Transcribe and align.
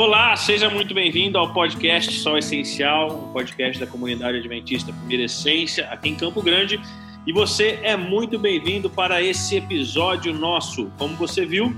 Olá, 0.00 0.36
seja 0.36 0.70
muito 0.70 0.94
bem-vindo 0.94 1.36
ao 1.38 1.52
podcast 1.52 2.12
Sol 2.20 2.38
Essencial, 2.38 3.08
um 3.08 3.32
podcast 3.32 3.80
da 3.80 3.86
comunidade 3.86 4.38
adventista 4.38 4.92
Primeira 4.92 5.24
Essência, 5.24 5.88
aqui 5.90 6.10
em 6.10 6.14
Campo 6.14 6.40
Grande. 6.40 6.80
E 7.26 7.32
você 7.32 7.80
é 7.82 7.96
muito 7.96 8.38
bem-vindo 8.38 8.88
para 8.88 9.20
esse 9.20 9.56
episódio 9.56 10.32
nosso. 10.32 10.88
Como 10.96 11.16
você 11.16 11.44
viu, 11.44 11.74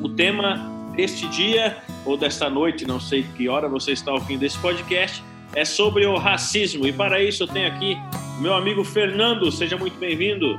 o 0.00 0.08
tema 0.08 0.70
deste 0.94 1.26
dia 1.26 1.76
ou 2.06 2.16
desta 2.16 2.48
noite, 2.48 2.86
não 2.86 3.00
sei 3.00 3.24
que 3.36 3.48
hora 3.48 3.68
você 3.68 3.90
está 3.90 4.12
ouvindo 4.12 4.38
desse 4.38 4.58
podcast, 4.58 5.20
é 5.52 5.64
sobre 5.64 6.06
o 6.06 6.16
racismo. 6.16 6.86
E 6.86 6.92
para 6.92 7.20
isso 7.20 7.42
eu 7.42 7.48
tenho 7.48 7.66
aqui 7.66 7.98
meu 8.40 8.54
amigo 8.54 8.84
Fernando. 8.84 9.50
Seja 9.50 9.76
muito 9.76 9.98
bem-vindo. 9.98 10.56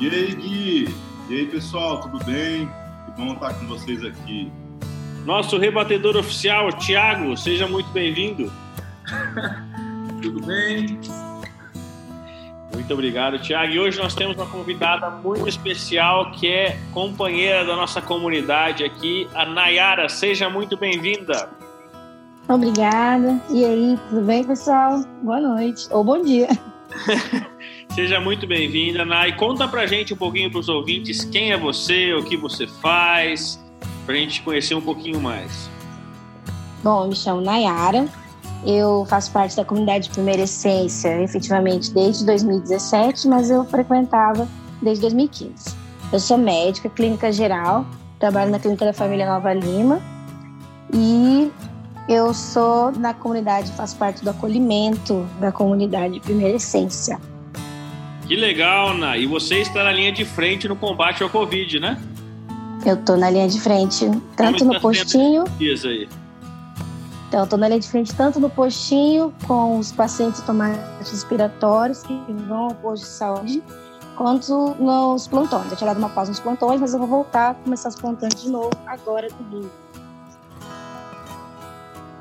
E 0.00 0.08
aí, 0.08 0.34
Gui? 0.34 0.94
E 1.30 1.32
aí, 1.32 1.46
pessoal, 1.46 2.00
tudo 2.00 2.18
bem? 2.24 2.68
Que 3.04 3.22
bom 3.22 3.34
estar 3.34 3.54
com 3.54 3.68
vocês 3.68 4.04
aqui. 4.04 4.50
Nosso 5.24 5.56
rebatedor 5.56 6.16
oficial, 6.16 6.70
Tiago, 6.72 7.34
seja 7.36 7.66
muito 7.66 7.88
bem-vindo. 7.90 8.52
Tudo 10.20 10.44
bem? 10.44 11.00
Muito 12.74 12.92
obrigado, 12.92 13.38
Tiago. 13.38 13.72
E 13.72 13.78
hoje 13.80 13.98
nós 13.98 14.14
temos 14.14 14.36
uma 14.36 14.46
convidada 14.46 15.08
muito 15.08 15.48
especial 15.48 16.30
que 16.32 16.46
é 16.46 16.78
companheira 16.92 17.64
da 17.64 17.74
nossa 17.74 18.02
comunidade 18.02 18.84
aqui, 18.84 19.26
a 19.32 19.46
Nayara. 19.46 20.10
Seja 20.10 20.50
muito 20.50 20.76
bem-vinda. 20.76 21.48
Obrigada. 22.46 23.40
E 23.50 23.64
aí, 23.64 23.98
tudo 24.10 24.20
bem, 24.20 24.44
pessoal? 24.44 25.02
Boa 25.22 25.40
noite 25.40 25.86
ou 25.90 26.04
bom 26.04 26.20
dia. 26.20 26.48
Seja 27.94 28.20
muito 28.20 28.46
bem-vinda, 28.46 29.06
Nay. 29.06 29.34
Conta 29.36 29.66
pra 29.66 29.86
gente 29.86 30.12
um 30.12 30.16
pouquinho 30.16 30.50
para 30.50 30.60
os 30.60 30.68
ouvintes 30.68 31.24
quem 31.24 31.52
é 31.52 31.56
você, 31.56 32.12
o 32.12 32.24
que 32.24 32.36
você 32.36 32.66
faz, 32.66 33.63
para 34.04 34.14
a 34.14 34.18
gente 34.18 34.42
conhecer 34.42 34.74
um 34.74 34.80
pouquinho 34.80 35.20
mais. 35.20 35.68
Bom, 36.82 37.04
eu 37.04 37.08
me 37.08 37.16
chamo 37.16 37.40
Nayara, 37.40 38.06
eu 38.66 39.06
faço 39.08 39.30
parte 39.32 39.56
da 39.56 39.64
comunidade 39.64 40.10
Primeira 40.10 40.42
Essência, 40.42 41.22
efetivamente, 41.22 41.92
desde 41.92 42.24
2017, 42.26 43.28
mas 43.28 43.50
eu 43.50 43.64
frequentava 43.64 44.48
desde 44.82 45.02
2015. 45.02 45.76
Eu 46.12 46.20
sou 46.20 46.38
médica, 46.38 46.88
clínica 46.88 47.32
geral, 47.32 47.86
trabalho 48.18 48.50
na 48.50 48.58
Clínica 48.58 48.84
da 48.84 48.92
Família 48.92 49.26
Nova 49.26 49.52
Lima 49.52 50.00
e 50.92 51.50
eu 52.08 52.32
sou 52.34 52.92
na 52.92 53.14
comunidade, 53.14 53.72
faço 53.72 53.96
parte 53.96 54.22
do 54.22 54.30
acolhimento 54.30 55.26
da 55.40 55.50
comunidade 55.50 56.20
Primeira 56.20 56.56
Essência. 56.56 57.18
Que 58.26 58.36
legal, 58.36 58.90
Ana! 58.90 59.16
E 59.16 59.26
você 59.26 59.56
está 59.56 59.84
na 59.84 59.92
linha 59.92 60.12
de 60.12 60.24
frente 60.24 60.66
no 60.68 60.76
combate 60.76 61.22
ao 61.22 61.28
Covid, 61.28 61.80
né? 61.80 62.00
Eu 62.84 62.98
tô 62.98 63.16
na 63.16 63.30
linha 63.30 63.48
de 63.48 63.58
frente, 63.58 64.10
tanto 64.36 64.64
no 64.64 64.78
postinho. 64.78 65.44
Aí? 65.58 66.08
Então, 67.28 67.40
eu 67.40 67.46
tô 67.46 67.56
na 67.56 67.66
linha 67.66 67.80
de 67.80 67.88
frente 67.88 68.14
tanto 68.14 68.38
no 68.38 68.50
postinho, 68.50 69.32
com 69.46 69.78
os 69.78 69.90
pacientes 69.90 70.42
tomates 70.42 71.10
respiratórios 71.10 72.02
que 72.02 72.14
vão 72.46 72.64
ao 72.64 72.74
posto 72.74 73.04
de 73.04 73.10
saúde, 73.10 73.62
quanto 74.16 74.76
nos 74.78 75.26
plantões. 75.26 75.70
Eu 75.70 75.76
tinha 75.76 75.88
dado 75.88 75.98
uma 75.98 76.10
pausa 76.10 76.30
nos 76.30 76.40
plantões, 76.40 76.80
mas 76.80 76.92
eu 76.92 76.98
vou 76.98 77.08
voltar 77.08 77.50
a 77.50 77.54
começar 77.54 77.88
os 77.88 77.96
plantões 77.96 78.34
de 78.34 78.50
novo 78.50 78.70
agora 78.86 79.28
domingo. 79.30 79.70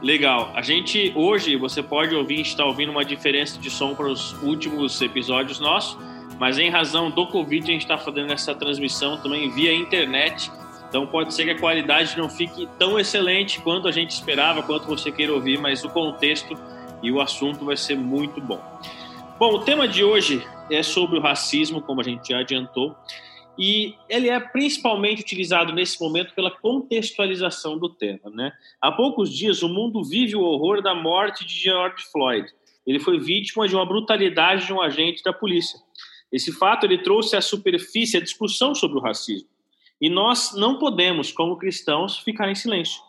Legal. 0.02 0.52
A 0.56 0.61
gente 0.61 1.14
hoje 1.16 1.56
você 1.56 1.84
pode 1.84 2.16
ouvir, 2.16 2.41
está 2.41 2.66
ouvindo 2.66 2.91
uma 2.91 3.06
diferença 3.06 3.58
de 3.59 3.69
som 3.69 3.95
para 3.95 4.08
os 4.08 4.34
últimos 4.41 5.02
episódios 5.02 5.59
nossos 5.59 5.97
mas 6.39 6.58
em 6.58 6.70
razão 6.70 7.09
do 7.09 7.28
Covid, 7.28 7.64
a 7.64 7.73
gente 7.73 7.81
está 7.81 7.98
fazendo 7.98 8.31
essa 8.31 8.53
transmissão 8.56 9.18
também 9.18 9.50
via 9.50 9.74
internet. 9.74 10.52
Então 10.90 11.08
pode 11.08 11.34
ser 11.34 11.46
que 11.46 11.52
a 11.52 11.59
qualidade 11.59 12.18
não 12.18 12.30
fique 12.30 12.68
tão 12.78 13.00
excelente 13.00 13.59
quanto 13.62 13.88
a 13.88 13.91
gente 13.91 14.12
esperava, 14.12 14.62
quanto 14.62 14.85
você 14.85 15.12
queira 15.12 15.34
ouvir, 15.34 15.59
mas 15.59 15.84
o 15.84 15.90
contexto 15.90 16.58
e 17.02 17.12
o 17.12 17.19
assunto 17.19 17.66
vai 17.66 17.75
ser 17.75 17.97
muito 17.97 18.40
bom. 18.40 18.62
Bom, 19.40 19.56
o 19.56 19.59
tema 19.59 19.88
de 19.88 20.03
hoje 20.03 20.46
é 20.72 20.84
sobre 20.84 21.18
o 21.18 21.22
racismo, 21.22 21.81
como 21.81 22.02
a 22.02 22.03
gente 22.03 22.30
já 22.30 22.40
adiantou, 22.40 22.96
e 23.58 23.96
ele 24.09 24.29
é 24.29 24.40
principalmente 24.40 25.22
utilizado 25.22 25.74
nesse 25.74 26.02
momento 26.02 26.34
pela 26.34 26.50
contextualização 26.50 27.78
do 27.78 27.90
tema. 27.90 28.29
Né? 28.31 28.52
Há 28.81 28.91
poucos 28.91 29.31
dias, 29.31 29.62
o 29.62 29.69
mundo 29.69 30.03
vive 30.03 30.35
o 30.35 30.41
horror 30.41 30.81
da 30.81 30.96
morte 30.96 31.46
de 31.46 31.56
George 31.56 32.03
Floyd. 32.12 32.47
Ele 32.85 33.00
foi 33.00 33.19
vítima 33.19 33.68
de 33.68 33.75
uma 33.75 33.85
brutalidade 33.85 34.66
de 34.66 34.74
um 34.74 34.81
agente 34.81 35.24
da 35.24 35.31
polícia. 35.31 35.79
Esse 36.34 36.52
fato 36.52 36.88
ele 36.88 36.98
trouxe 36.98 37.36
à 37.36 37.42
superfície 37.42 38.18
a 38.18 38.22
discussão 38.22 38.74
sobre 38.74 38.98
o 38.98 39.02
racismo. 39.02 39.48
E 40.02 40.10
nós 40.10 40.56
não 40.56 40.80
podemos, 40.80 41.32
como 41.32 41.56
cristãos, 41.56 42.18
ficar 42.18 42.50
em 42.50 42.56
silêncio. 42.56 43.00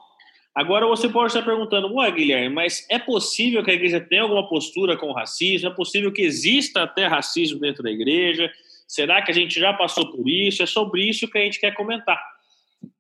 Agora 0.55 0.87
você 0.87 1.09
pode 1.09 1.29
estar 1.29 1.43
perguntando, 1.43 1.93
ué, 1.95 2.11
Guilherme, 2.13 2.55
mas 2.55 2.87
é 2.91 2.99
possível 2.99 3.65
que 3.65 3.71
a 3.71 3.75
igreja 3.75 3.99
tenha 3.99 4.23
alguma 4.23 4.47
postura 4.47 4.97
com 4.97 5.09
o 5.09 5.13
racismo? 5.13 5.69
É 5.69 5.75
possível 5.75 6.13
que 6.13 6.23
exista 6.23 6.83
até 6.83 7.07
racismo 7.07 7.59
dentro 7.59 7.83
da 7.83 7.91
igreja? 7.91 8.53
Será 8.87 9.23
que 9.23 9.31
a 9.33 9.35
gente 9.35 9.59
já 9.59 9.73
passou 9.73 10.13
por 10.13 10.29
isso? 10.29 10.63
É 10.63 10.67
sobre 10.67 11.03
isso 11.03 11.27
que 11.27 11.39
a 11.39 11.41
gente 11.41 11.59
quer 11.59 11.75
comentar. 11.75 12.23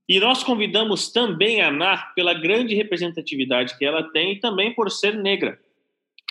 E 0.08 0.18
nós 0.18 0.42
convidamos 0.42 1.12
também 1.12 1.60
a 1.60 1.68
Ana 1.68 1.96
pela 2.16 2.34
grande 2.34 2.74
representatividade 2.74 3.76
que 3.78 3.84
ela 3.84 4.02
tem 4.10 4.32
e 4.32 4.40
também 4.40 4.74
por 4.74 4.90
ser 4.90 5.14
negra. 5.14 5.58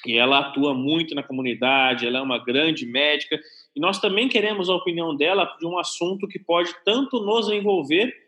E 0.05 0.17
ela 0.17 0.39
atua 0.39 0.73
muito 0.73 1.15
na 1.15 1.23
comunidade, 1.23 2.05
ela 2.05 2.19
é 2.19 2.21
uma 2.21 2.37
grande 2.37 2.85
médica 2.85 3.39
e 3.75 3.79
nós 3.79 3.99
também 3.99 4.27
queremos 4.27 4.69
a 4.69 4.75
opinião 4.75 5.15
dela 5.15 5.45
de 5.59 5.65
um 5.65 5.77
assunto 5.77 6.27
que 6.27 6.37
pode 6.37 6.73
tanto 6.85 7.19
nos 7.19 7.49
envolver 7.49 8.23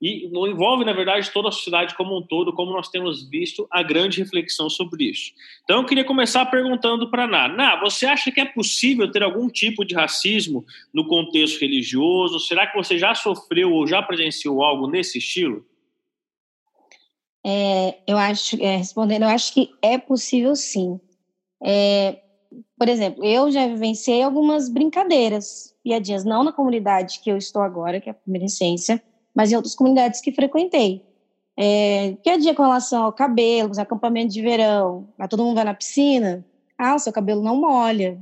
e 0.00 0.26
envolve, 0.26 0.82
na 0.82 0.94
verdade, 0.94 1.30
toda 1.30 1.50
a 1.50 1.52
sociedade 1.52 1.94
como 1.94 2.16
um 2.16 2.22
todo, 2.22 2.54
como 2.54 2.72
nós 2.72 2.88
temos 2.88 3.28
visto 3.28 3.66
a 3.70 3.82
grande 3.82 4.22
reflexão 4.22 4.70
sobre 4.70 5.04
isso. 5.04 5.32
Então, 5.62 5.80
eu 5.80 5.86
queria 5.86 6.04
começar 6.04 6.46
perguntando 6.46 7.10
para 7.10 7.26
Ná. 7.26 7.48
Ná, 7.48 7.78
você 7.78 8.06
acha 8.06 8.32
que 8.32 8.40
é 8.40 8.46
possível 8.46 9.10
ter 9.10 9.22
algum 9.22 9.48
tipo 9.50 9.84
de 9.84 9.94
racismo 9.94 10.64
no 10.92 11.06
contexto 11.06 11.60
religioso? 11.60 12.40
Será 12.40 12.66
que 12.66 12.76
você 12.76 12.98
já 12.98 13.14
sofreu 13.14 13.72
ou 13.72 13.86
já 13.86 14.02
presenciou 14.02 14.62
algo 14.62 14.86
nesse 14.86 15.18
estilo? 15.18 15.66
É, 17.44 17.98
eu 18.06 18.16
acho, 18.16 18.56
é, 18.62 18.76
respondendo, 18.76 19.22
eu 19.22 19.28
acho 19.28 19.52
que 19.52 19.70
é 19.82 19.98
possível 19.98 20.56
sim. 20.56 20.98
É, 21.62 22.20
por 22.78 22.88
exemplo, 22.88 23.24
eu 23.24 23.50
já 23.50 23.66
vivenciei 23.66 24.22
algumas 24.22 24.68
brincadeiras, 24.68 25.74
piadinhas, 25.82 26.24
não 26.24 26.42
na 26.42 26.52
comunidade 26.52 27.20
que 27.20 27.30
eu 27.30 27.36
estou 27.36 27.62
agora, 27.62 28.00
que 28.00 28.08
é 28.08 28.12
a 28.12 28.14
primeira 28.14 28.46
essência, 28.46 29.02
mas 29.34 29.52
em 29.52 29.56
outras 29.56 29.74
comunidades 29.74 30.20
que 30.20 30.32
frequentei. 30.32 31.04
É, 31.56 32.16
piadinha 32.22 32.54
com 32.54 32.62
relação 32.62 33.04
ao 33.04 33.12
cabelo, 33.12 33.78
acampamento 33.78 34.32
de 34.32 34.40
verão, 34.40 35.08
ah, 35.18 35.28
todo 35.28 35.44
mundo 35.44 35.56
vai 35.56 35.64
na 35.64 35.74
piscina, 35.74 36.44
ah, 36.78 36.94
o 36.94 36.98
seu 36.98 37.12
cabelo 37.12 37.42
não 37.42 37.60
molha, 37.60 38.18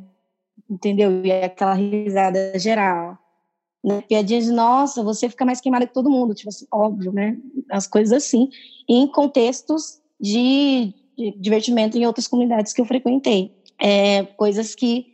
entendeu? 0.68 1.24
E 1.24 1.30
é 1.30 1.44
aquela 1.44 1.74
risada 1.74 2.58
geral. 2.58 3.16
Né? 3.84 4.02
Piadinha 4.02 4.40
de, 4.40 4.50
nossa, 4.50 5.02
você 5.04 5.28
fica 5.28 5.44
mais 5.44 5.60
queimada 5.60 5.86
que 5.86 5.94
todo 5.94 6.10
mundo, 6.10 6.34
tipo 6.34 6.48
assim, 6.48 6.66
óbvio, 6.72 7.12
né? 7.12 7.38
As 7.70 7.86
coisas 7.86 8.12
assim, 8.12 8.48
em 8.88 9.06
contextos 9.06 10.00
de, 10.20 10.92
divertimento 11.36 11.98
em 11.98 12.06
outras 12.06 12.28
comunidades 12.28 12.72
que 12.72 12.80
eu 12.80 12.86
frequentei 12.86 13.58
é, 13.78 14.24
coisas 14.24 14.74
que, 14.74 15.06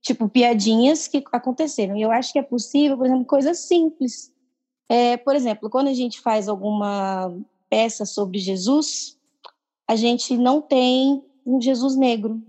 tipo, 0.00 0.28
piadinhas 0.28 1.08
que 1.08 1.22
aconteceram. 1.32 1.96
E 1.96 2.02
eu 2.02 2.10
acho 2.10 2.32
que 2.32 2.38
é 2.38 2.42
possível, 2.42 2.96
por 2.96 3.06
exemplo, 3.06 3.24
coisas 3.24 3.58
simples. 3.58 4.32
É, 4.88 5.16
por 5.16 5.34
exemplo, 5.34 5.68
quando 5.68 5.88
a 5.88 5.94
gente 5.94 6.20
faz 6.20 6.48
alguma 6.48 7.34
peça 7.68 8.06
sobre 8.06 8.38
Jesus, 8.38 9.18
a 9.88 9.96
gente 9.96 10.36
não 10.36 10.60
tem 10.60 11.22
um 11.44 11.60
Jesus 11.60 11.96
negro. 11.96 12.40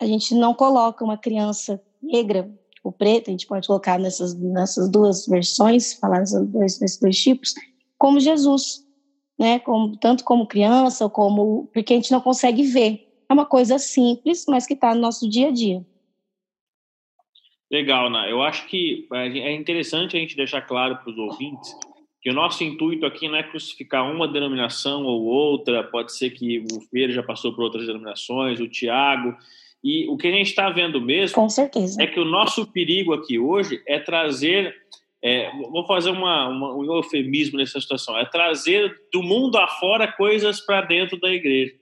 A 0.00 0.06
gente 0.06 0.34
não 0.34 0.54
coloca 0.54 1.04
uma 1.04 1.18
criança 1.18 1.80
negra 2.02 2.50
ou 2.82 2.90
preta, 2.90 3.30
a 3.30 3.32
gente 3.32 3.46
pode 3.46 3.66
colocar 3.66 3.98
nessas, 3.98 4.34
nessas 4.34 4.88
duas 4.88 5.26
versões, 5.26 5.92
falar 5.92 6.20
nesses 6.20 6.46
dois, 6.46 6.80
nesses 6.80 6.98
dois 6.98 7.18
tipos, 7.18 7.54
como 7.98 8.18
Jesus, 8.18 8.82
né? 9.40 9.58
Como, 9.58 9.96
tanto 9.96 10.22
como 10.22 10.46
criança, 10.46 11.08
como 11.08 11.68
porque 11.72 11.94
a 11.94 11.96
gente 11.96 12.12
não 12.12 12.20
consegue 12.20 12.62
ver. 12.62 13.08
É 13.28 13.32
uma 13.32 13.46
coisa 13.46 13.78
simples, 13.78 14.44
mas 14.46 14.66
que 14.66 14.74
está 14.74 14.94
no 14.94 15.00
nosso 15.00 15.28
dia 15.28 15.48
a 15.48 15.50
dia. 15.50 15.84
Legal, 17.72 18.10
Né? 18.10 18.30
Eu 18.30 18.42
acho 18.42 18.66
que 18.66 19.06
é 19.12 19.52
interessante 19.52 20.16
a 20.16 20.20
gente 20.20 20.36
deixar 20.36 20.60
claro 20.62 20.96
para 20.96 21.10
os 21.10 21.16
ouvintes 21.16 21.74
que 22.20 22.28
o 22.28 22.34
nosso 22.34 22.62
intuito 22.62 23.06
aqui 23.06 23.28
não 23.28 23.36
é 23.36 23.42
crucificar 23.42 24.10
uma 24.10 24.28
denominação 24.28 25.04
ou 25.04 25.22
outra, 25.22 25.82
pode 25.82 26.12
ser 26.14 26.30
que 26.30 26.66
o 26.70 26.80
Feira 26.90 27.12
já 27.12 27.22
passou 27.22 27.54
por 27.54 27.62
outras 27.62 27.86
denominações, 27.86 28.60
o 28.60 28.68
Tiago, 28.68 29.34
e 29.82 30.06
o 30.06 30.18
que 30.18 30.26
a 30.26 30.30
gente 30.30 30.48
está 30.48 30.68
vendo 30.68 31.00
mesmo 31.00 31.34
Com 31.34 31.48
certeza. 31.48 32.02
é 32.02 32.06
que 32.06 32.20
o 32.20 32.24
nosso 32.24 32.66
perigo 32.66 33.14
aqui 33.14 33.38
hoje 33.38 33.82
é 33.86 33.98
trazer, 33.98 34.76
é, 35.22 35.50
vou 35.70 35.86
fazer 35.86 36.10
uma, 36.10 36.48
uma, 36.48 36.74
um 36.74 36.84
eufemismo 36.96 37.58
nessa 37.58 37.80
situação, 37.80 38.18
é 38.18 38.24
trazer 38.24 38.94
do 39.12 39.22
mundo 39.22 39.58
afora 39.58 40.10
coisas 40.10 40.60
para 40.60 40.82
dentro 40.82 41.18
da 41.20 41.30
igreja. 41.30 41.74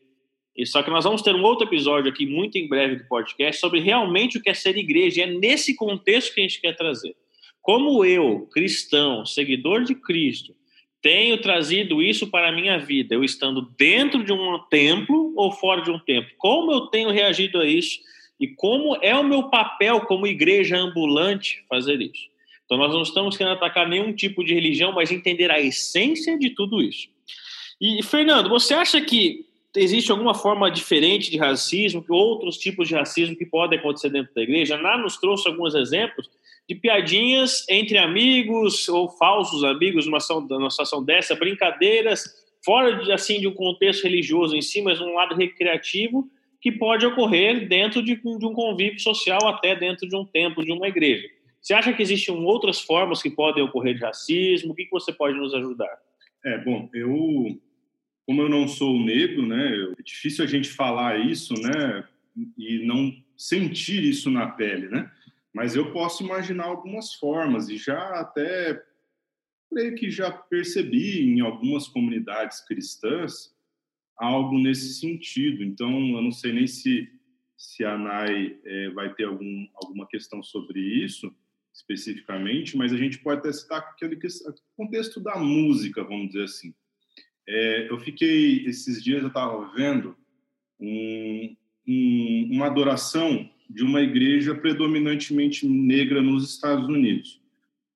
E 0.56 0.67
só 0.67 0.82
que 0.82 0.90
nós 0.90 1.05
vamos 1.05 1.23
ter 1.23 1.35
um 1.37 1.44
outro 1.44 1.69
episódio 1.69 2.11
aqui, 2.11 2.26
muito 2.26 2.58
em 2.58 2.67
breve, 2.67 2.96
do 2.96 3.05
podcast, 3.06 3.61
sobre 3.61 3.79
realmente 3.79 4.38
o 4.38 4.43
que 4.43 4.50
é 4.50 4.55
ser 4.55 4.76
igreja. 4.76 5.20
E 5.20 5.23
é 5.23 5.26
nesse 5.26 5.76
contexto 5.76 6.35
que 6.35 6.40
a 6.40 6.43
gente 6.43 6.61
quer 6.61 6.75
trazer. 6.75 7.14
Como 7.62 8.05
eu, 8.05 8.49
cristão, 8.52 9.25
seguidor 9.25 9.84
de 9.84 9.94
Cristo, 9.94 10.56
tenho 11.00 11.41
trazido 11.41 12.02
isso 12.02 12.29
para 12.29 12.49
a 12.49 12.52
minha 12.52 12.76
vida, 12.76 13.14
eu 13.14 13.23
estando 13.23 13.73
dentro 13.79 14.25
de 14.25 14.32
um 14.32 14.58
templo 14.69 15.32
ou 15.37 15.52
fora 15.52 15.81
de 15.81 15.93
um 15.93 15.99
templo? 16.00 16.32
Como 16.38 16.73
eu 16.73 16.87
tenho 16.88 17.11
reagido 17.11 17.61
a 17.61 17.67
isso? 17.67 18.00
E 18.41 18.49
como 18.49 18.96
é 19.00 19.14
o 19.14 19.23
meu 19.23 19.44
papel 19.44 20.00
como 20.02 20.26
igreja 20.26 20.76
ambulante 20.76 21.64
fazer 21.69 22.00
isso? 22.00 22.29
Então, 22.69 22.76
nós 22.76 22.93
não 22.93 23.00
estamos 23.00 23.35
querendo 23.35 23.55
atacar 23.55 23.88
nenhum 23.88 24.12
tipo 24.12 24.44
de 24.44 24.53
religião, 24.53 24.93
mas 24.93 25.11
entender 25.11 25.50
a 25.50 25.59
essência 25.59 26.38
de 26.38 26.50
tudo 26.50 26.82
isso. 26.82 27.09
E, 27.81 28.03
Fernando, 28.03 28.50
você 28.50 28.75
acha 28.75 29.00
que 29.00 29.47
existe 29.75 30.11
alguma 30.11 30.35
forma 30.35 30.70
diferente 30.70 31.31
de 31.31 31.38
racismo, 31.38 32.05
que 32.05 32.12
outros 32.12 32.59
tipos 32.59 32.87
de 32.87 32.94
racismo 32.94 33.35
que 33.35 33.47
podem 33.47 33.79
acontecer 33.79 34.11
dentro 34.11 34.35
da 34.35 34.43
igreja? 34.43 34.76
Ná 34.76 34.99
nos 34.99 35.17
trouxe 35.17 35.49
alguns 35.49 35.75
exemplos 35.75 36.29
de 36.69 36.75
piadinhas 36.75 37.65
entre 37.70 37.97
amigos 37.97 38.87
ou 38.91 39.09
falsos 39.09 39.65
amigos 39.65 40.05
numa, 40.05 40.19
numa 40.50 40.69
situação 40.70 41.03
dessa, 41.03 41.35
brincadeiras 41.35 42.25
fora 42.62 43.03
de, 43.03 43.11
assim, 43.11 43.41
de 43.41 43.49
um 43.49 43.55
contexto 43.55 44.03
religioso 44.03 44.55
em 44.55 44.61
si, 44.61 44.82
mas 44.82 45.00
um 45.00 45.15
lado 45.15 45.35
recreativo 45.35 46.29
que 46.61 46.70
pode 46.70 47.06
ocorrer 47.06 47.67
dentro 47.67 48.03
de, 48.03 48.17
de 48.17 48.47
um 48.47 48.53
convívio 48.53 49.00
social, 49.00 49.47
até 49.47 49.75
dentro 49.75 50.06
de 50.06 50.15
um 50.15 50.25
templo, 50.26 50.62
de 50.62 50.73
uma 50.73 50.87
igreja. 50.87 51.26
Você 51.60 51.75
acha 51.75 51.93
que 51.93 52.02
existem 52.02 52.34
outras 52.34 52.81
formas 52.81 53.22
que 53.22 53.31
podem 53.31 53.62
ocorrer 53.62 53.94
de 53.94 54.02
racismo? 54.02 54.72
O 54.72 54.75
que, 54.75 54.88
você 54.90 55.12
pode 55.12 55.37
nos 55.37 55.55
ajudar? 55.55 55.99
É, 56.44 56.58
bom, 56.58 56.88
eu, 56.94 57.60
como 58.26 58.43
eu 58.43 58.49
não 58.49 58.69
sou 58.69 58.99
negro, 58.99 59.46
né, 59.46 59.93
é 59.99 60.02
difícil 60.02 60.44
a 60.44 60.46
gente 60.46 60.69
falar 60.70 61.19
isso, 61.19 61.55
né, 61.55 62.06
e 62.56 62.87
não 62.87 63.12
sentir 63.37 64.02
isso 64.05 64.31
na 64.31 64.49
pele, 64.49 64.88
né? 64.88 65.10
Mas 65.52 65.75
eu 65.75 65.93
posso 65.93 66.22
imaginar 66.22 66.64
algumas 66.64 67.14
formas 67.14 67.69
e 67.69 67.76
já 67.76 68.20
até 68.20 68.81
creio 69.69 69.94
que 69.96 70.10
já 70.10 70.31
percebi 70.31 71.22
em 71.22 71.40
algumas 71.40 71.88
comunidades 71.88 72.60
cristãs 72.60 73.52
algo 74.16 74.56
nesse 74.58 74.94
sentido. 74.94 75.64
Então, 75.64 75.90
eu 75.90 76.22
não 76.22 76.31
sei 76.31 76.52
nem 76.52 76.66
se 76.66 77.08
se 77.58 77.84
a 77.84 77.99
Nai 77.99 78.56
é, 78.64 78.90
vai 78.90 79.12
ter 79.12 79.25
algum, 79.25 79.66
alguma 79.75 80.06
questão 80.06 80.40
sobre 80.44 80.78
isso, 80.81 81.34
especificamente, 81.78 82.76
mas 82.76 82.92
a 82.92 82.96
gente 82.96 83.19
pode 83.19 83.38
até 83.38 83.52
citar 83.52 83.78
aquele 83.78 84.19
contexto 84.76 85.20
da 85.20 85.36
música, 85.38 86.02
vamos 86.02 86.28
dizer 86.28 86.44
assim. 86.44 86.75
É, 87.48 87.90
eu 87.90 87.98
fiquei, 87.98 88.66
esses 88.66 89.02
dias 89.02 89.22
eu 89.22 89.28
estava 89.28 89.72
vendo 89.75 90.16
um, 90.78 91.56
um, 91.86 92.48
uma 92.52 92.66
adoração 92.66 93.48
de 93.70 93.84
uma 93.84 94.02
igreja 94.02 94.54
predominantemente 94.54 95.66
negra 95.69 96.20
nos 96.20 96.50
Estados 96.50 96.86
Unidos. 96.88 97.40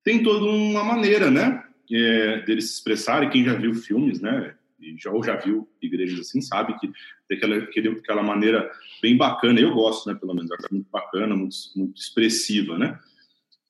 Tem 0.05 0.23
toda 0.23 0.45
uma 0.47 0.85
maneira, 0.85 1.31
né, 1.31 1.65
é, 1.91 2.41
deles 2.43 2.69
se 2.69 2.75
expressarem, 2.75 3.31
quem 3.31 3.45
já 3.45 3.55
viu 3.55 3.75
filmes, 3.75 4.21
né, 4.21 4.55
e 4.81 4.97
já, 4.97 5.11
ou 5.11 5.23
já 5.25 5.37
viu 5.37 5.69
igrejas 5.81 6.21
assim, 6.21 6.41
sabe 6.41 6.79
que 6.79 6.91
tem 7.29 7.39
aquela, 7.39 8.23
maneira 8.23 8.71
bem 9.01 9.17
bacana, 9.17 9.61
eu 9.61 9.75
gosto, 9.75 10.09
né, 10.09 10.15
pelo 10.15 10.35
menos, 10.35 10.51
muito 10.71 10.89
bacana, 10.91 11.37
muito, 11.37 11.57
muito 11.77 12.01
expressiva, 12.01 12.79
né, 12.79 12.99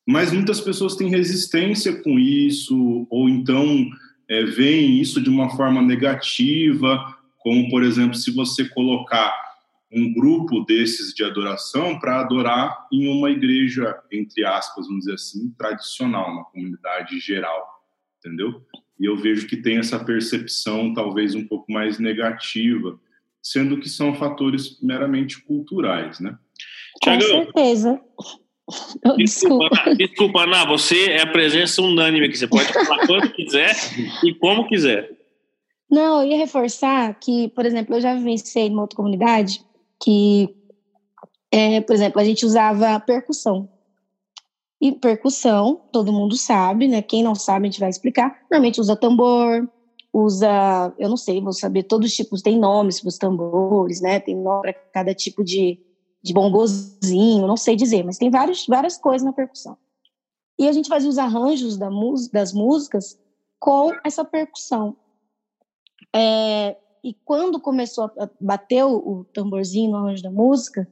mas 0.07 0.33
muitas 0.33 0.61
pessoas 0.61 0.97
têm 0.97 1.09
resistência 1.09 2.03
com 2.03 2.19
isso, 2.19 3.07
ou 3.11 3.29
então 3.29 3.87
é, 4.29 4.45
veem 4.45 5.01
isso 5.01 5.21
de 5.21 5.31
uma 5.31 5.51
forma 5.51 5.81
negativa, 5.81 7.17
como, 7.39 7.69
por 7.71 7.83
exemplo, 7.83 8.15
se 8.15 8.31
você 8.31 8.69
colocar 8.69 9.33
um 9.93 10.13
grupo 10.13 10.65
desses 10.65 11.13
de 11.13 11.23
adoração 11.23 11.99
para 11.99 12.21
adorar 12.21 12.87
em 12.91 13.07
uma 13.09 13.31
igreja, 13.31 13.95
entre 14.11 14.45
aspas, 14.45 14.87
vamos 14.87 15.01
dizer 15.01 15.15
assim, 15.15 15.51
tradicional, 15.51 16.31
uma 16.31 16.45
comunidade 16.47 17.21
geral, 17.21 17.63
entendeu? 18.19 18.63
E 18.99 19.05
eu 19.05 19.17
vejo 19.17 19.47
que 19.47 19.57
tem 19.57 19.77
essa 19.77 20.03
percepção 20.03 20.95
talvez 20.95 21.35
um 21.35 21.47
pouco 21.47 21.71
mais 21.71 21.99
negativa, 21.99 22.99
sendo 23.43 23.79
que 23.79 23.89
são 23.89 24.15
fatores 24.15 24.81
meramente 24.81 25.43
culturais, 25.43 26.21
né? 26.21 26.39
Com 27.03 27.21
certeza. 27.21 28.01
Desculpa, 29.17 29.95
desculpa, 29.97 30.43
Ana, 30.43 30.65
você 30.65 31.11
é 31.11 31.23
a 31.23 31.27
presença 31.27 31.83
unânime 31.83 32.27
aqui. 32.27 32.39
Você 32.39 32.47
pode 32.47 32.73
falar 32.73 33.05
quando 33.07 33.33
quiser 33.33 33.75
e 34.25 34.35
como 34.35 34.67
quiser. 34.67 35.11
Não, 35.91 36.23
eu 36.23 36.31
ia 36.31 36.39
reforçar 36.39 37.15
que, 37.21 37.49
por 37.49 37.67
exemplo, 37.67 37.97
eu 37.97 38.01
já 38.01 38.15
vivenciei 38.15 38.71
numa 38.71 38.83
outra 38.83 38.97
comunidade 38.97 39.63
que, 40.03 40.49
é, 41.51 41.81
por 41.81 41.95
exemplo, 41.95 42.21
a 42.21 42.25
gente 42.25 42.47
usava 42.47 42.99
percussão. 43.01 43.69
E 44.81 44.91
percussão, 44.93 45.81
todo 45.93 46.13
mundo 46.13 46.37
sabe, 46.37 46.89
né? 46.89 47.03
Quem 47.03 47.23
não 47.23 47.35
sabe, 47.35 47.67
a 47.67 47.71
gente 47.71 47.81
vai 47.81 47.91
explicar. 47.91 48.41
Normalmente 48.51 48.81
usa 48.81 48.97
tambor, 48.97 49.69
usa, 50.13 50.93
eu 50.99 51.09
não 51.09 51.17
sei, 51.17 51.41
vou 51.41 51.53
saber 51.53 51.85
todos 51.85 52.11
os 52.11 52.17
tipos, 52.17 52.43
tem 52.43 52.59
nomes 52.59 53.01
para 53.01 53.09
os 53.09 53.19
tambores, 53.19 54.01
né? 54.01 54.19
Tem 54.19 54.35
nome 54.35 54.63
para 54.63 54.73
cada 54.73 55.15
tipo 55.15 55.45
de, 55.45 55.79
de 56.23 56.33
bongozinho, 56.33 57.47
não 57.47 57.57
sei 57.57 57.75
dizer, 57.75 58.05
mas 58.05 58.19
tem 58.19 58.31
vários, 58.31 58.67
várias 58.67 58.97
coisas 58.97 59.25
na 59.25 59.33
percussão. 59.33 59.77
E 60.59 60.69
a 60.69 60.73
gente 60.73 60.89
fazia 60.89 61.09
os 61.09 61.19
arranjos 61.19 61.77
da 61.77 61.91
das 62.33 62.53
músicas 62.53 63.19
com 63.59 63.93
essa 64.05 64.25
percussão. 64.25 64.97
É, 66.15 66.77
e 67.03 67.15
quando 67.25 67.61
começou 67.61 68.05
a 68.19 68.29
bater 68.41 68.85
o, 68.85 69.25
tamborzinho 69.33 69.91
no 69.91 69.97
arranjo 69.99 70.23
da 70.23 70.31
música, 70.31 70.87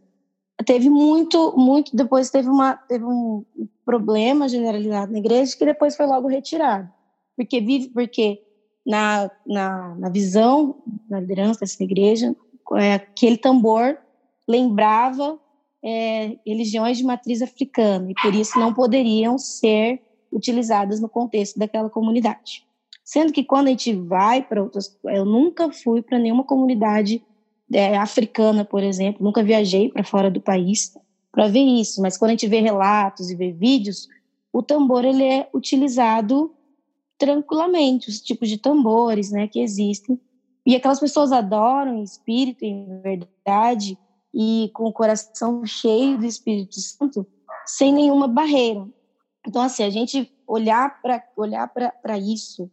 teve 0.66 0.90
muito, 0.90 1.56
muito, 1.56 1.94
depois 1.94 2.30
teve, 2.30 2.48
uma, 2.48 2.74
teve 2.76 3.04
um 3.04 3.44
problema 3.84 4.48
generalizado 4.48 5.12
na 5.12 5.18
igreja 5.18 5.56
que 5.56 5.64
depois 5.64 5.96
foi 5.96 6.06
logo 6.06 6.26
retirado. 6.26 6.88
Porque 7.36 7.60
vive, 7.60 7.88
porque 7.90 8.42
na, 8.84 9.30
na, 9.46 9.94
na 9.94 10.08
visão, 10.08 10.82
na 11.08 11.20
liderança 11.20 11.60
dessa 11.60 11.82
igreja, 11.82 12.34
é, 12.74 12.94
aquele 12.94 13.36
tambor 13.36 13.96
lembrava 14.48 15.38
é, 15.82 16.36
religiões 16.46 16.98
de 16.98 17.04
matriz 17.04 17.42
africana 17.42 18.10
e 18.10 18.14
por 18.14 18.34
isso 18.34 18.58
não 18.58 18.74
poderiam 18.74 19.38
ser 19.38 20.00
utilizadas 20.32 21.00
no 21.00 21.08
contexto 21.08 21.58
daquela 21.58 21.90
comunidade. 21.90 22.64
Sendo 23.04 23.32
que 23.32 23.42
quando 23.42 23.66
a 23.66 23.70
gente 23.70 23.92
vai 23.92 24.42
para 24.42 24.62
outras, 24.62 24.96
eu 25.04 25.24
nunca 25.24 25.72
fui 25.72 26.02
para 26.02 26.18
nenhuma 26.18 26.44
comunidade 26.44 27.22
é, 27.72 27.96
africana, 27.96 28.64
por 28.64 28.82
exemplo, 28.82 29.24
nunca 29.24 29.42
viajei 29.42 29.88
para 29.88 30.04
fora 30.04 30.30
do 30.30 30.40
país 30.40 30.96
para 31.32 31.48
ver 31.48 31.60
isso, 31.60 32.02
mas 32.02 32.18
quando 32.18 32.30
a 32.30 32.32
gente 32.32 32.48
vê 32.48 32.60
relatos 32.60 33.30
e 33.30 33.36
vê 33.36 33.52
vídeos, 33.52 34.08
o 34.52 34.62
tambor 34.62 35.04
ele 35.04 35.24
é 35.24 35.48
utilizado 35.54 36.52
tranquilamente, 37.16 38.08
os 38.08 38.20
tipos 38.20 38.48
de 38.48 38.58
tambores, 38.58 39.30
né, 39.30 39.46
que 39.46 39.60
existem. 39.60 40.18
E 40.66 40.74
aquelas 40.74 40.98
pessoas 40.98 41.32
adoram 41.32 41.98
em 41.98 42.02
espírito, 42.02 42.64
em 42.64 43.00
verdade, 43.00 43.98
e 44.32 44.70
com 44.74 44.84
o 44.84 44.92
coração 44.92 45.64
cheio 45.64 46.18
do 46.18 46.26
Espírito 46.26 46.80
Santo, 46.80 47.26
sem 47.66 47.92
nenhuma 47.92 48.28
barreira. 48.28 48.86
Então, 49.46 49.62
assim, 49.62 49.82
a 49.82 49.90
gente 49.90 50.32
olhar 50.46 51.00
para 51.00 51.22
olhar 51.36 51.68
para 51.68 52.18
isso 52.18 52.70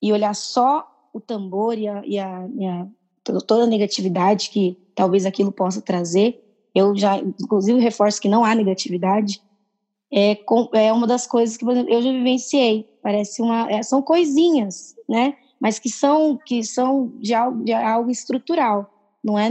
e 0.00 0.12
olhar 0.12 0.34
só 0.34 0.88
o 1.12 1.20
tambor 1.20 1.76
e, 1.76 1.88
a, 1.88 2.02
e, 2.04 2.18
a, 2.18 2.48
e 2.56 2.66
a, 2.66 2.86
toda 3.46 3.64
a 3.64 3.66
negatividade 3.66 4.50
que 4.50 4.78
talvez 4.94 5.26
aquilo 5.26 5.52
possa 5.52 5.80
trazer, 5.80 6.44
eu 6.74 6.96
já, 6.96 7.16
inclusive, 7.18 7.80
reforço 7.80 8.20
que 8.20 8.28
não 8.28 8.44
há 8.44 8.54
negatividade, 8.54 9.42
é, 10.10 10.38
é 10.72 10.92
uma 10.92 11.06
das 11.06 11.26
coisas 11.26 11.56
que 11.56 11.68
exemplo, 11.68 11.92
eu 11.92 12.00
já 12.00 12.10
vivenciei. 12.10 12.88
Parece 13.02 13.42
uma, 13.42 13.70
é, 13.70 13.82
são 13.82 14.00
coisinhas, 14.00 14.96
né? 15.08 15.36
Mas 15.60 15.78
que 15.78 15.90
são 15.90 16.36
que 16.36 16.62
são 16.64 17.12
de 17.18 17.34
algo, 17.34 17.64
de 17.64 17.72
algo 17.72 18.10
estrutural 18.10 18.97
não 19.22 19.38
é, 19.38 19.50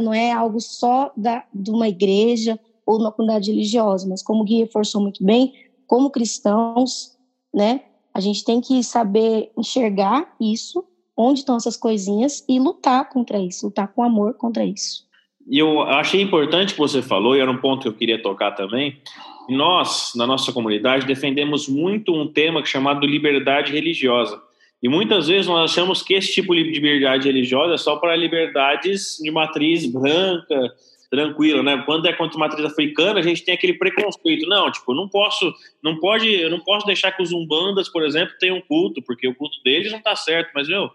não 0.00 0.12
é 0.12 0.32
algo 0.32 0.60
só 0.60 1.12
da, 1.16 1.44
de 1.54 1.70
uma 1.70 1.88
igreja 1.88 2.58
ou 2.86 2.98
de 2.98 3.04
uma 3.04 3.12
comunidade 3.12 3.50
religiosa, 3.50 4.08
mas 4.08 4.22
como 4.22 4.42
o 4.42 4.44
Gui 4.44 4.58
reforçou 4.58 5.00
muito 5.00 5.24
bem, 5.24 5.52
como 5.86 6.10
cristãos, 6.10 7.16
né, 7.54 7.82
a 8.14 8.20
gente 8.20 8.44
tem 8.44 8.60
que 8.60 8.82
saber 8.82 9.50
enxergar 9.56 10.34
isso, 10.40 10.84
onde 11.16 11.40
estão 11.40 11.56
essas 11.56 11.76
coisinhas 11.76 12.44
e 12.48 12.58
lutar 12.58 13.08
contra 13.08 13.38
isso, 13.38 13.66
lutar 13.66 13.88
com 13.88 14.02
amor 14.02 14.34
contra 14.34 14.64
isso. 14.64 15.04
E 15.46 15.58
eu 15.58 15.82
achei 15.82 16.20
importante 16.20 16.74
que 16.74 16.78
você 16.78 17.02
falou, 17.02 17.36
e 17.36 17.40
era 17.40 17.50
um 17.50 17.58
ponto 17.58 17.82
que 17.82 17.88
eu 17.88 17.94
queria 17.94 18.22
tocar 18.22 18.52
também. 18.52 19.00
Nós, 19.48 20.12
na 20.14 20.26
nossa 20.26 20.52
comunidade, 20.52 21.06
defendemos 21.06 21.68
muito 21.68 22.14
um 22.14 22.26
tema 22.30 22.64
chamado 22.64 23.06
liberdade 23.06 23.72
religiosa. 23.72 24.40
E 24.82 24.88
muitas 24.88 25.28
vezes 25.28 25.46
nós 25.46 25.70
achamos 25.70 26.02
que 26.02 26.14
esse 26.14 26.32
tipo 26.32 26.54
de 26.54 26.62
liberdade 26.64 27.28
religiosa 27.28 27.74
é 27.74 27.78
só 27.78 27.96
para 27.96 28.16
liberdades 28.16 29.16
de 29.22 29.30
matriz 29.30 29.86
branca, 29.86 30.74
tranquila, 31.08 31.62
né? 31.62 31.82
Quando 31.84 32.06
é 32.06 32.12
contra 32.12 32.38
matriz 32.38 32.64
africana, 32.64 33.20
a 33.20 33.22
gente 33.22 33.44
tem 33.44 33.54
aquele 33.54 33.74
preconceito. 33.74 34.48
Não, 34.48 34.72
tipo, 34.72 34.92
não 34.94 35.08
posso, 35.08 35.54
não 35.82 36.00
pode, 36.00 36.28
eu 36.28 36.50
não 36.50 36.58
posso 36.58 36.86
deixar 36.86 37.12
que 37.12 37.22
os 37.22 37.32
umbandas, 37.32 37.88
por 37.88 38.02
exemplo, 38.02 38.34
tenham 38.40 38.60
culto, 38.62 39.00
porque 39.02 39.28
o 39.28 39.34
culto 39.34 39.62
deles 39.62 39.92
não 39.92 39.98
está 39.98 40.16
certo. 40.16 40.50
Mas 40.54 40.68
meu, 40.68 40.90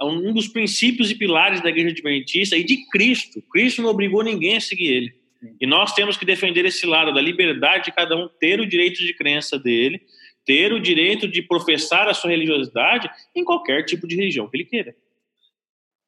é 0.00 0.04
um 0.04 0.32
dos 0.32 0.48
princípios 0.48 1.10
e 1.10 1.14
pilares 1.14 1.60
da 1.60 1.68
igreja 1.68 1.90
adventista 1.90 2.56
e 2.56 2.64
de 2.64 2.88
Cristo. 2.90 3.42
Cristo 3.52 3.82
não 3.82 3.90
obrigou 3.90 4.24
ninguém 4.24 4.56
a 4.56 4.60
seguir 4.60 4.86
ele. 4.86 5.14
E 5.60 5.66
nós 5.66 5.92
temos 5.92 6.16
que 6.16 6.24
defender 6.24 6.64
esse 6.64 6.86
lado 6.86 7.12
da 7.12 7.20
liberdade 7.20 7.84
de 7.84 7.92
cada 7.92 8.16
um 8.16 8.28
ter 8.40 8.58
o 8.60 8.66
direito 8.66 8.98
de 8.98 9.12
crença 9.12 9.58
dele 9.58 10.00
ter 10.48 10.72
o 10.72 10.80
direito 10.80 11.28
de 11.28 11.42
professar 11.42 12.08
a 12.08 12.14
sua 12.14 12.30
religiosidade 12.30 13.10
em 13.36 13.44
qualquer 13.44 13.84
tipo 13.84 14.08
de 14.08 14.16
religião 14.16 14.48
que 14.48 14.56
ele 14.56 14.64
queira. 14.64 14.96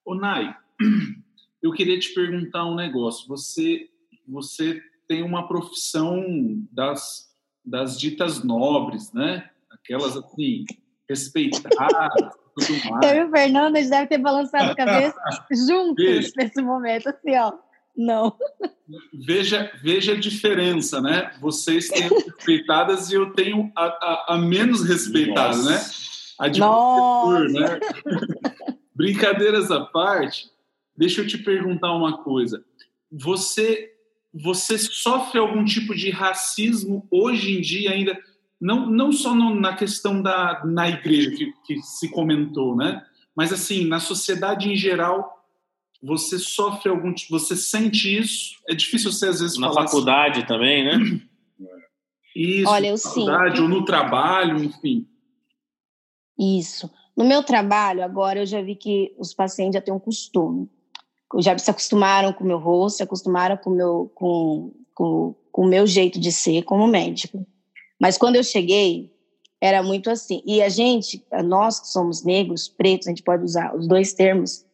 Ô, 0.03 0.15
Nai, 0.15 0.57
eu 1.63 1.71
queria 1.73 1.99
te 1.99 2.15
perguntar 2.15 2.65
um 2.65 2.75
negócio. 2.75 3.29
Você, 3.29 3.91
você 4.27 4.83
tem 5.07 5.23
uma 5.23 5.47
profissão 5.47 6.25
das, 6.73 7.29
das 7.63 8.01
ditas 8.01 8.43
nobres, 8.43 9.13
né? 9.13 9.51
Aquelas 9.71 10.17
assim, 10.17 10.65
respeitadas, 11.07 12.35
tudo 12.57 12.91
mais. 12.91 13.05
Eu 13.13 13.21
e 13.21 13.25
o 13.25 13.31
Fernando, 13.31 13.77
a 13.77 13.81
gente 13.83 13.91
deve 13.91 14.07
ter 14.07 14.19
balançado 14.19 14.71
a 14.71 14.75
cabeça 14.75 15.21
juntos 15.69 16.33
nesse 16.35 16.63
momento, 16.63 17.11
assim, 17.11 17.37
ó. 17.37 17.53
Não. 18.01 18.35
Veja, 19.13 19.71
veja 19.83 20.13
a 20.13 20.19
diferença, 20.19 21.03
né? 21.03 21.33
Vocês 21.39 21.89
têm 21.89 22.09
respeitadas 22.09 23.11
e 23.11 23.15
eu 23.15 23.35
tenho 23.35 23.71
a, 23.77 23.85
a, 23.85 24.35
a 24.35 24.39
menos 24.39 24.83
respeitada, 24.83 25.63
né? 25.63 25.79
A 26.39 26.49
de 26.49 26.61
professor, 26.61 27.51
né? 27.51 27.79
Brincadeiras 28.95 29.71
à 29.71 29.81
parte, 29.81 30.51
deixa 30.97 31.21
eu 31.21 31.27
te 31.27 31.37
perguntar 31.37 31.93
uma 31.93 32.23
coisa. 32.23 32.65
Você, 33.13 33.93
você 34.33 34.79
sofre 34.79 35.39
algum 35.39 35.63
tipo 35.63 35.95
de 35.95 36.09
racismo 36.09 37.07
hoje 37.11 37.59
em 37.59 37.61
dia 37.61 37.91
ainda? 37.91 38.19
Não, 38.59 38.87
não 38.87 39.13
só 39.13 39.35
no, 39.35 39.55
na 39.55 39.77
questão 39.77 40.23
da 40.23 40.63
na 40.65 40.89
igreja 40.89 41.31
que, 41.33 41.53
que 41.67 41.83
se 41.83 42.09
comentou, 42.11 42.75
né? 42.75 43.05
Mas 43.37 43.53
assim, 43.53 43.87
na 43.87 44.01
sociedade 44.01 44.71
em 44.71 44.77
geral, 44.77 45.40
você 46.03 46.39
sofre 46.39 46.91
algum 46.91 47.13
tipo, 47.13 47.39
você 47.39 47.55
sente 47.55 48.19
isso? 48.19 48.57
É 48.69 48.75
difícil 48.75 49.13
você 49.13 49.27
às 49.27 49.41
vezes 49.41 49.59
na 49.59 49.73
faculdade 49.73 50.39
assim. 50.39 50.47
também, 50.47 50.85
né? 50.85 51.21
Isso, 52.35 52.71
Olha, 52.71 52.87
eu 52.87 52.93
na 52.93 52.99
faculdade 52.99 53.57
sim. 53.57 53.63
ou 53.63 53.69
no 53.69 53.85
trabalho, 53.85 54.63
enfim. 54.63 55.05
Isso. 56.39 56.89
No 57.17 57.25
meu 57.25 57.43
trabalho, 57.43 58.03
agora 58.05 58.39
eu 58.39 58.47
já 58.47 58.63
vi 58.63 58.77
que 58.77 59.15
os 59.19 59.35
pacientes 59.35 59.75
já 59.75 59.81
têm 59.81 59.93
um 59.93 59.99
costume. 59.99 60.71
Já 61.39 61.59
se 61.59 61.71
acostumaram 61.71 62.33
com 62.33 62.45
o 62.45 62.47
meu 62.47 62.59
rosto, 62.59 62.99
se 62.99 63.03
acostumaram 63.03 63.57
com 63.57 63.71
o 63.71 63.75
meu, 63.75 64.13
com, 64.15 64.73
com, 64.95 65.35
com 65.51 65.63
o 65.63 65.69
meu 65.69 65.87
jeito 65.87 66.21
de 66.21 66.31
ser 66.31 66.63
como 66.63 66.87
médico. 66.87 67.45
Mas 68.01 68.17
quando 68.17 68.37
eu 68.37 68.45
cheguei, 68.45 69.13
era 69.61 69.83
muito 69.83 70.09
assim. 70.09 70.43
E 70.47 70.63
a 70.63 70.69
gente, 70.69 71.23
nós 71.45 71.79
que 71.81 71.89
somos 71.89 72.25
negros, 72.25 72.69
pretos, 72.69 73.07
a 73.07 73.11
gente 73.11 73.23
pode 73.23 73.45
usar 73.45 73.77
os 73.77 73.87
dois 73.87 74.15
termos, 74.15 74.65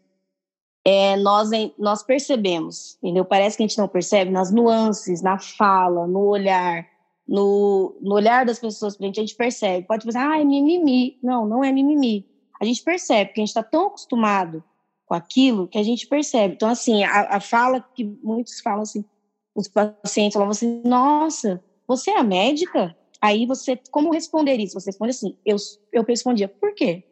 é, 0.86 1.16
nós, 1.16 1.50
nós 1.76 2.04
percebemos, 2.04 2.96
entendeu? 3.02 3.24
Parece 3.24 3.56
que 3.56 3.64
a 3.64 3.66
gente 3.66 3.76
não 3.76 3.88
percebe 3.88 4.30
nas 4.30 4.52
nuances, 4.52 5.20
na 5.20 5.36
fala, 5.36 6.06
no 6.06 6.20
olhar, 6.20 6.86
no, 7.26 7.96
no 8.00 8.14
olhar 8.14 8.46
das 8.46 8.60
pessoas, 8.60 8.96
a 9.00 9.04
gente, 9.04 9.18
a 9.18 9.22
gente 9.24 9.34
percebe. 9.34 9.84
Pode 9.84 10.04
pensar, 10.04 10.30
ah, 10.30 10.40
é 10.40 10.44
mimimi. 10.44 11.18
Não, 11.20 11.44
não 11.44 11.64
é 11.64 11.72
mimimi. 11.72 12.24
A 12.60 12.64
gente 12.64 12.84
percebe, 12.84 13.30
porque 13.30 13.40
a 13.40 13.42
gente 13.42 13.48
está 13.48 13.64
tão 13.64 13.88
acostumado 13.88 14.62
com 15.06 15.14
aquilo 15.14 15.66
que 15.66 15.76
a 15.76 15.82
gente 15.82 16.06
percebe. 16.06 16.54
Então, 16.54 16.68
assim, 16.68 17.02
a, 17.02 17.36
a 17.36 17.40
fala 17.40 17.80
que 17.80 18.04
muitos 18.22 18.60
falam 18.60 18.82
assim, 18.82 19.04
os 19.56 19.66
pacientes 19.66 20.34
falam 20.34 20.50
assim, 20.50 20.82
nossa, 20.84 21.60
você 21.88 22.12
é 22.12 22.22
médica? 22.22 22.96
Aí 23.20 23.44
você, 23.44 23.76
como 23.90 24.12
responder 24.12 24.54
isso? 24.60 24.78
Você 24.78 24.90
responde 24.90 25.10
assim, 25.10 25.36
eu, 25.44 25.56
eu 25.92 26.04
respondia, 26.04 26.46
por 26.46 26.72
quê? 26.76 27.02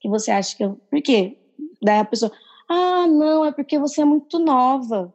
Que 0.00 0.08
você 0.08 0.30
acha 0.30 0.56
que 0.56 0.64
eu, 0.64 0.80
por 0.90 1.02
quê? 1.02 1.36
Daí 1.82 1.98
a 1.98 2.04
pessoa, 2.06 2.32
ah, 2.68 3.06
não, 3.06 3.44
é 3.44 3.52
porque 3.52 3.78
você 3.78 4.02
é 4.02 4.04
muito 4.04 4.38
nova. 4.38 5.12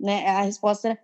Né? 0.00 0.26
A 0.26 0.42
resposta 0.42 0.88
era, 0.88 0.98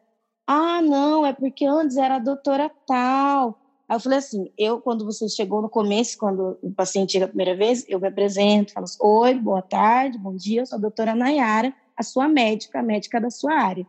ah, 0.46 0.82
não, 0.82 1.26
é 1.26 1.32
porque 1.32 1.64
antes 1.64 1.96
era 1.96 2.16
a 2.16 2.18
doutora 2.18 2.70
tal. 2.86 3.58
Aí 3.88 3.96
eu 3.96 4.00
falei 4.00 4.18
assim, 4.18 4.50
eu, 4.56 4.80
quando 4.80 5.04
você 5.04 5.28
chegou 5.28 5.60
no 5.60 5.68
começo, 5.68 6.16
quando 6.16 6.58
o 6.62 6.72
paciente 6.72 7.12
chega 7.12 7.26
a 7.26 7.28
primeira 7.28 7.54
vez, 7.54 7.84
eu 7.88 8.00
me 8.00 8.08
apresento, 8.08 8.72
falo 8.72 8.84
assim, 8.84 8.98
oi, 9.00 9.34
boa 9.34 9.60
tarde, 9.60 10.18
bom 10.18 10.34
dia, 10.34 10.62
eu 10.62 10.66
sou 10.66 10.78
a 10.78 10.80
doutora 10.80 11.14
Nayara, 11.14 11.74
a 11.96 12.02
sua 12.02 12.26
médica, 12.26 12.80
a 12.80 12.82
médica 12.82 13.20
da 13.20 13.30
sua 13.30 13.52
área. 13.52 13.86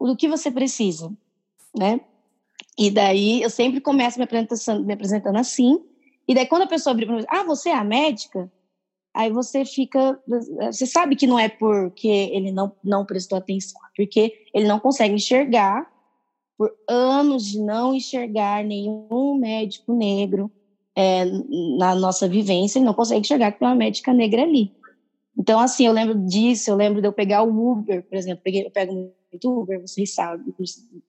Do 0.00 0.16
que 0.16 0.26
você 0.26 0.50
precisa, 0.50 1.12
né? 1.76 2.00
E 2.78 2.90
daí 2.90 3.42
eu 3.42 3.50
sempre 3.50 3.80
começo 3.80 4.18
me 4.18 4.24
apresentando, 4.24 4.86
me 4.86 4.94
apresentando 4.94 5.36
assim, 5.36 5.84
e 6.26 6.34
daí 6.34 6.46
quando 6.46 6.62
a 6.62 6.66
pessoa 6.66 6.92
abre 6.92 7.04
para 7.04 7.16
mim, 7.16 7.24
ah, 7.28 7.42
você 7.42 7.68
é 7.68 7.74
a 7.74 7.84
médica? 7.84 8.50
Aí 9.14 9.30
você 9.30 9.64
fica. 9.64 10.18
Você 10.70 10.86
sabe 10.86 11.16
que 11.16 11.26
não 11.26 11.38
é 11.38 11.48
porque 11.48 12.08
ele 12.08 12.52
não, 12.52 12.72
não 12.82 13.04
prestou 13.04 13.38
atenção, 13.38 13.80
é 13.84 13.90
porque 13.96 14.32
ele 14.54 14.66
não 14.66 14.80
consegue 14.80 15.14
enxergar, 15.14 15.90
por 16.56 16.72
anos 16.88 17.46
de 17.46 17.60
não 17.60 17.94
enxergar 17.94 18.62
nenhum 18.64 19.38
médico 19.38 19.94
negro 19.94 20.50
é, 20.94 21.24
na 21.78 21.94
nossa 21.94 22.28
vivência, 22.28 22.78
ele 22.78 22.86
não 22.86 22.94
consegue 22.94 23.20
enxergar 23.20 23.52
que 23.52 23.58
tem 23.58 23.68
uma 23.68 23.74
médica 23.74 24.12
negra 24.12 24.42
ali. 24.42 24.72
Então, 25.38 25.58
assim, 25.58 25.86
eu 25.86 25.92
lembro 25.92 26.14
disso, 26.26 26.70
eu 26.70 26.76
lembro 26.76 27.00
de 27.00 27.08
eu 27.08 27.12
pegar 27.12 27.42
o 27.42 27.72
Uber, 27.72 28.02
por 28.02 28.16
exemplo, 28.16 28.42
eu 28.44 28.70
pego 28.70 28.92
muito 28.92 29.60
Uber, 29.60 29.80
vocês 29.80 30.12
sabem, 30.12 30.52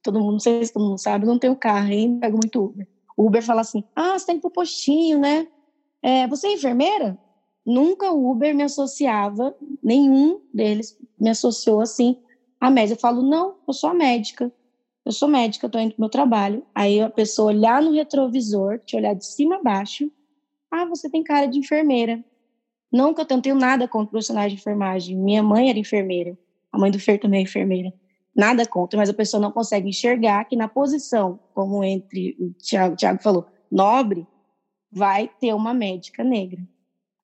todo 0.02 0.20
mundo, 0.20 0.34
não 0.34 0.40
sei 0.40 0.64
se 0.64 0.72
todo 0.72 0.86
mundo 0.86 0.98
sabe, 0.98 1.26
não 1.26 1.38
tenho 1.38 1.56
carro, 1.56 1.90
ainda 1.90 2.22
pego 2.22 2.38
muito 2.42 2.64
Uber. 2.64 2.88
O 3.18 3.28
Uber 3.28 3.44
fala 3.44 3.60
assim, 3.60 3.84
ah, 3.94 4.18
você 4.18 4.28
tem 4.28 4.36
que 4.36 4.40
ir 4.40 4.42
pro 4.44 4.52
postinho, 4.52 5.20
né? 5.20 5.48
É, 6.02 6.28
você 6.28 6.48
é 6.48 6.54
enfermeira? 6.54 7.18
Nunca 7.66 8.12
o 8.12 8.30
Uber 8.32 8.56
me 8.56 8.64
associava, 8.64 9.56
nenhum 9.82 10.42
deles 10.54 10.98
me 11.20 11.30
associou 11.30 11.82
assim 11.82 12.18
à 12.60 12.70
médica. 12.70 12.98
Eu 12.98 13.02
falo, 13.02 13.22
não, 13.22 13.56
eu 13.68 13.74
sou 13.74 13.94
médica. 13.94 14.52
Eu 15.04 15.12
sou 15.12 15.28
médica, 15.28 15.66
estou 15.66 15.82
indo 15.82 15.96
para 15.96 16.00
o 16.00 16.02
meu 16.02 16.10
trabalho. 16.10 16.64
Aí 16.76 17.02
a 17.02 17.10
pessoa 17.10 17.52
olhar 17.52 17.82
no 17.82 17.92
retrovisor, 17.92 18.80
te 18.80 18.96
olhar 18.96 19.16
de 19.16 19.26
cima 19.26 19.56
a 19.56 19.64
baixo. 19.64 20.12
Ah, 20.70 20.86
você 20.86 21.10
tem 21.10 21.24
cara 21.24 21.48
de 21.48 21.58
enfermeira. 21.58 22.24
Não 22.92 23.14
que 23.14 23.22
eu 23.22 23.28
não 23.30 23.42
tenho 23.42 23.56
nada 23.56 23.88
contra 23.88 24.12
profissionais 24.12 24.52
de 24.52 24.60
enfermagem. 24.60 25.18
Minha 25.18 25.42
mãe 25.42 25.70
era 25.70 25.80
enfermeira. 25.80 26.38
A 26.72 26.78
mãe 26.78 26.92
do 26.92 27.00
Fer 27.00 27.20
também 27.20 27.40
é 27.40 27.44
enfermeira. 27.44 27.94
Nada 28.36 28.66
contra, 28.66 28.98
mas 28.98 29.10
a 29.10 29.14
pessoa 29.14 29.42
não 29.42 29.52
consegue 29.52 29.90
enxergar 29.90 30.46
que 30.46 30.56
na 30.56 30.68
posição, 30.68 31.40
como 31.54 31.84
entre 31.84 32.36
o 32.40 32.54
Tiago, 32.54 32.96
falou, 33.22 33.46
nobre, 33.70 34.26
vai 34.92 35.30
ter 35.40 35.54
uma 35.54 35.74
médica 35.74 36.24
negra. 36.24 36.62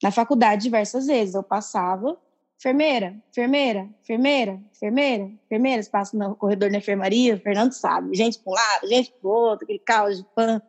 Na 0.01 0.11
faculdade, 0.11 0.63
diversas 0.63 1.07
vezes, 1.07 1.33
eu 1.35 1.43
passava, 1.43 2.17
enfermeira, 2.59 3.15
enfermeira, 3.29 3.89
enfermeira, 4.01 4.61
enfermeira, 4.75 5.23
enfermeira, 5.45 5.83
passa 5.91 6.17
no 6.17 6.35
corredor 6.35 6.71
da 6.71 6.77
enfermaria, 6.77 7.35
o 7.35 7.39
Fernando 7.39 7.71
sabe, 7.71 8.15
gente 8.15 8.39
para 8.39 8.51
um 8.51 8.55
lado, 8.55 8.87
gente 8.87 9.11
para 9.11 9.27
o 9.27 9.31
outro, 9.31 9.65
aquele 9.65 9.79
caos 9.79 10.17
de 10.17 10.25
pan, 10.35 10.61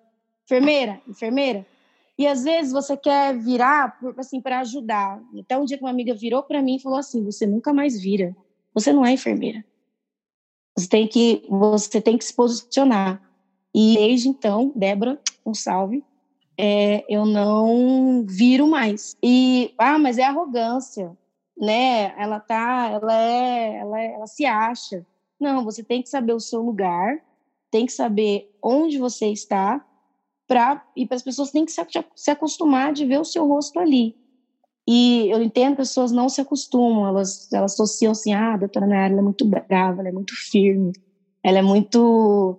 enfermeira, 0.45 1.01
enfermeira. 1.07 1.67
E 2.19 2.27
às 2.27 2.43
vezes 2.43 2.73
você 2.73 2.97
quer 2.97 3.37
virar 3.39 3.97
assim 4.17 4.41
para 4.41 4.61
ajudar. 4.61 5.23
Até 5.39 5.57
um 5.57 5.65
dia 5.65 5.79
que 5.79 5.85
uma 5.85 5.91
amiga 5.91 6.15
virou 6.15 6.43
para 6.43 6.61
mim 6.61 6.77
e 6.77 6.83
falou 6.83 6.99
assim: 6.99 7.25
"Você 7.25 7.47
nunca 7.47 7.73
mais 7.73 8.01
vira. 8.01 8.37
Você 8.75 8.93
não 8.93 9.07
é 9.07 9.13
enfermeira. 9.13 9.65
Você 10.77 10.89
tem 10.89 11.07
que 11.07 11.47
você 11.49 12.01
tem 12.01 12.19
que 12.19 12.25
se 12.25 12.35
posicionar". 12.35 13.23
E 13.73 13.95
desde 13.97 14.29
então, 14.29 14.73
Débora, 14.75 15.21
um 15.47 15.55
salve, 15.55 16.03
é, 16.59 17.05
eu 17.09 17.25
não 17.25 18.25
viro 18.27 18.67
mais. 18.67 19.17
E, 19.23 19.73
ah, 19.79 19.97
mas 19.97 20.19
é 20.19 20.25
arrogância, 20.25 21.17
né? 21.57 22.13
Ela 22.21 22.41
tá, 22.41 22.91
ela 22.91 23.15
é, 23.15 23.77
ela, 23.77 24.01
é, 24.01 24.15
ela 24.15 24.27
se 24.27 24.45
acha. 24.45 25.07
Não, 25.41 25.65
você 25.65 25.85
tem 25.85 26.03
que 26.03 26.09
saber 26.09 26.33
o 26.33 26.41
seu 26.41 26.61
lugar, 26.61 27.23
tem 27.71 27.87
que 27.87 27.93
saber 27.93 28.51
onde 28.61 28.99
você 28.99 29.29
está, 29.29 29.87
pra, 30.49 30.85
e 30.97 31.07
para 31.07 31.17
as 31.17 31.23
pessoas 31.23 31.53
têm 31.53 31.65
que 31.65 31.71
se, 31.71 31.81
se 32.17 32.31
acostumar 32.31 32.93
de 32.93 33.07
ver 33.07 33.21
o 33.21 33.25
seu 33.25 33.47
rosto 33.47 33.79
ali. 33.79 34.17
E 34.91 35.29
eu 35.31 35.41
entendo 35.43 35.77
que 35.77 35.83
as 35.83 35.89
pessoas 35.89 36.11
não 36.11 36.29
se 36.29 36.41
acostumam, 36.41 37.07
elas, 37.07 37.53
elas 37.53 37.75
associam 37.75 38.13
assim, 38.13 38.33
ah, 38.33 38.55
a 38.55 38.57
doutora 38.57 38.87
Nayara 38.87 39.15
é 39.15 39.23
muito 39.23 39.45
brava, 39.45 40.01
ela 40.01 40.09
é 40.09 40.13
muito 40.13 40.33
firme, 40.35 40.93
ela 41.43 41.59
é 41.59 41.63
muito 41.63 42.59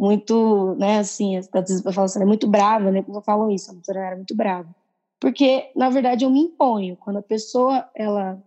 muito, 0.00 0.74
né, 0.76 0.98
assim, 0.98 1.36
às 1.36 1.46
vezes 1.52 1.84
eu 1.84 2.02
assim, 2.02 2.22
é 2.22 2.24
muito 2.24 2.48
brava, 2.48 2.90
né, 2.90 3.02
como 3.02 3.20
falo 3.20 3.50
isso, 3.50 3.70
a 3.70 3.74
doutora 3.74 4.00
era 4.00 4.16
muito 4.16 4.34
brava. 4.34 4.70
Porque, 5.20 5.70
na 5.76 5.90
verdade, 5.90 6.24
eu 6.24 6.30
me 6.30 6.40
imponho. 6.40 6.96
Quando 6.96 7.18
a 7.18 7.22
pessoa, 7.22 7.86
ela, 7.94 8.42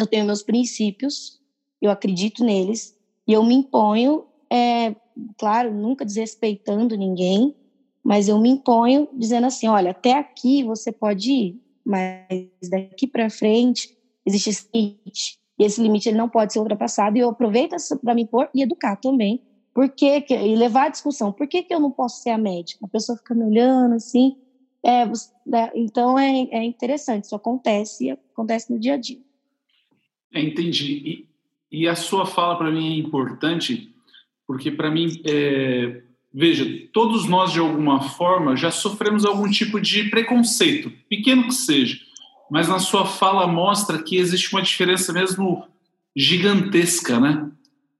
eu 0.00 0.06
tenho 0.06 0.24
meus 0.24 0.42
princípios, 0.42 1.38
eu 1.82 1.90
acredito 1.90 2.42
neles, 2.42 2.94
e 3.26 3.34
eu 3.34 3.44
me 3.44 3.54
imponho, 3.54 4.24
é, 4.50 4.96
claro, 5.36 5.74
nunca 5.74 6.06
desrespeitando 6.06 6.96
ninguém, 6.96 7.54
mas 8.02 8.26
eu 8.26 8.38
me 8.40 8.48
imponho 8.48 9.06
dizendo 9.12 9.46
assim, 9.46 9.68
olha, 9.68 9.90
até 9.90 10.14
aqui 10.14 10.64
você 10.64 10.90
pode 10.90 11.30
ir, 11.30 11.56
mas 11.84 12.26
daqui 12.70 13.06
para 13.06 13.28
frente 13.28 13.90
existe 14.24 14.48
esse 14.48 14.66
limite, 14.74 15.38
e 15.58 15.64
esse 15.64 15.82
limite 15.82 16.08
ele 16.08 16.16
não 16.16 16.30
pode 16.30 16.54
ser 16.54 16.60
ultrapassado, 16.60 17.18
e 17.18 17.20
eu 17.20 17.28
aproveito 17.28 17.76
para 18.02 18.14
me 18.14 18.22
impor 18.22 18.48
e 18.54 18.62
educar 18.62 18.96
também, 18.96 19.38
por 19.74 19.88
que, 19.88 20.20
que 20.22 20.34
e 20.34 20.56
levar 20.56 20.86
a 20.86 20.88
discussão, 20.88 21.32
por 21.32 21.46
que, 21.46 21.62
que 21.62 21.72
eu 21.72 21.80
não 21.80 21.90
posso 21.90 22.22
ser 22.22 22.30
a 22.30 22.38
médica? 22.38 22.84
A 22.84 22.88
pessoa 22.88 23.16
fica 23.16 23.34
me 23.34 23.44
olhando 23.44 23.94
assim, 23.94 24.36
é, 24.82 25.06
né, 25.46 25.70
então 25.74 26.18
é, 26.18 26.48
é 26.50 26.64
interessante, 26.64 27.24
isso 27.24 27.34
acontece, 27.34 28.10
acontece 28.10 28.72
no 28.72 28.78
dia 28.78 28.94
a 28.94 28.96
dia. 28.96 29.20
É, 30.32 30.40
entendi. 30.40 31.26
E, 31.70 31.80
e 31.80 31.88
a 31.88 31.94
sua 31.94 32.26
fala 32.26 32.56
para 32.56 32.70
mim 32.70 32.94
é 32.94 32.98
importante, 32.98 33.94
porque 34.46 34.70
para 34.70 34.90
mim 34.90 35.20
é, 35.24 36.02
veja, 36.32 36.64
todos 36.92 37.28
nós 37.28 37.52
de 37.52 37.58
alguma 37.58 38.00
forma 38.00 38.56
já 38.56 38.70
sofremos 38.70 39.24
algum 39.24 39.50
tipo 39.50 39.80
de 39.80 40.04
preconceito, 40.10 40.92
pequeno 41.08 41.44
que 41.44 41.54
seja, 41.54 41.98
mas 42.50 42.68
na 42.68 42.78
sua 42.78 43.06
fala 43.06 43.46
mostra 43.46 44.02
que 44.02 44.16
existe 44.16 44.52
uma 44.52 44.62
diferença 44.62 45.12
mesmo 45.12 45.66
gigantesca, 46.16 47.20
né? 47.20 47.50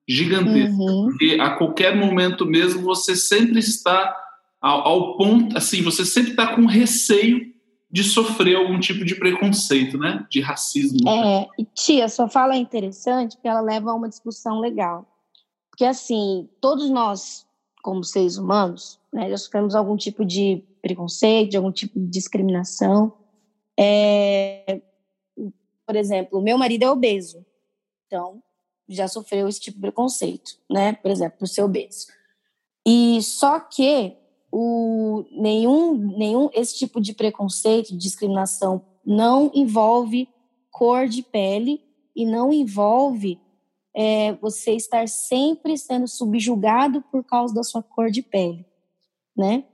Gigantesca. 0.08 0.82
Uhum. 0.82 1.06
Porque 1.06 1.36
a 1.38 1.50
qualquer 1.50 1.94
momento 1.94 2.46
mesmo 2.46 2.82
você 2.82 3.14
sempre 3.14 3.58
está 3.58 4.16
ao, 4.60 4.88
ao 4.88 5.16
ponto, 5.16 5.56
assim, 5.56 5.82
você 5.82 6.04
sempre 6.04 6.30
está 6.30 6.54
com 6.54 6.64
receio 6.64 7.52
de 7.90 8.02
sofrer 8.02 8.56
algum 8.56 8.78
tipo 8.80 9.04
de 9.04 9.14
preconceito, 9.14 9.98
né? 9.98 10.26
De 10.30 10.40
racismo. 10.40 11.08
É, 11.08 11.46
tia, 11.74 12.08
sua 12.08 12.28
fala 12.28 12.54
é 12.54 12.58
interessante 12.58 13.36
porque 13.36 13.48
ela 13.48 13.60
leva 13.60 13.90
a 13.90 13.94
uma 13.94 14.08
discussão 14.08 14.60
legal. 14.60 15.06
Porque, 15.70 15.84
assim, 15.84 16.48
todos 16.60 16.90
nós, 16.90 17.46
como 17.82 18.02
seres 18.02 18.36
humanos, 18.36 18.98
né, 19.12 19.30
já 19.30 19.36
sofremos 19.36 19.74
algum 19.74 19.96
tipo 19.96 20.24
de 20.24 20.62
preconceito, 20.82 21.50
de 21.50 21.56
algum 21.56 21.72
tipo 21.72 21.98
de 21.98 22.06
discriminação. 22.06 23.12
É, 23.78 24.82
por 25.86 25.96
exemplo, 25.96 26.42
meu 26.42 26.58
marido 26.58 26.82
é 26.82 26.90
obeso, 26.90 27.44
então 28.06 28.42
já 28.88 29.06
sofreu 29.06 29.48
esse 29.48 29.60
tipo 29.60 29.76
de 29.76 29.82
preconceito, 29.82 30.52
né? 30.70 30.94
Por 30.94 31.10
exemplo, 31.10 31.38
por 31.38 31.48
ser 31.48 31.62
obeso. 31.62 32.06
E 32.86 33.20
só 33.22 33.60
que 33.60 34.16
o, 34.50 35.24
nenhum, 35.30 35.94
nenhum 36.16 36.48
esse 36.54 36.76
tipo 36.76 37.00
de 37.00 37.12
preconceito, 37.12 37.88
de 37.88 37.98
discriminação, 37.98 38.82
não 39.04 39.50
envolve 39.54 40.28
cor 40.70 41.06
de 41.06 41.22
pele 41.22 41.82
e 42.14 42.24
não 42.24 42.52
envolve 42.52 43.40
é, 43.94 44.32
você 44.34 44.72
estar 44.72 45.08
sempre 45.08 45.76
sendo 45.76 46.06
subjugado 46.06 47.02
por 47.10 47.24
causa 47.24 47.54
da 47.54 47.62
sua 47.62 47.82
cor 47.82 48.10
de 48.10 48.22
pele, 48.22 48.64
né? 49.36 49.64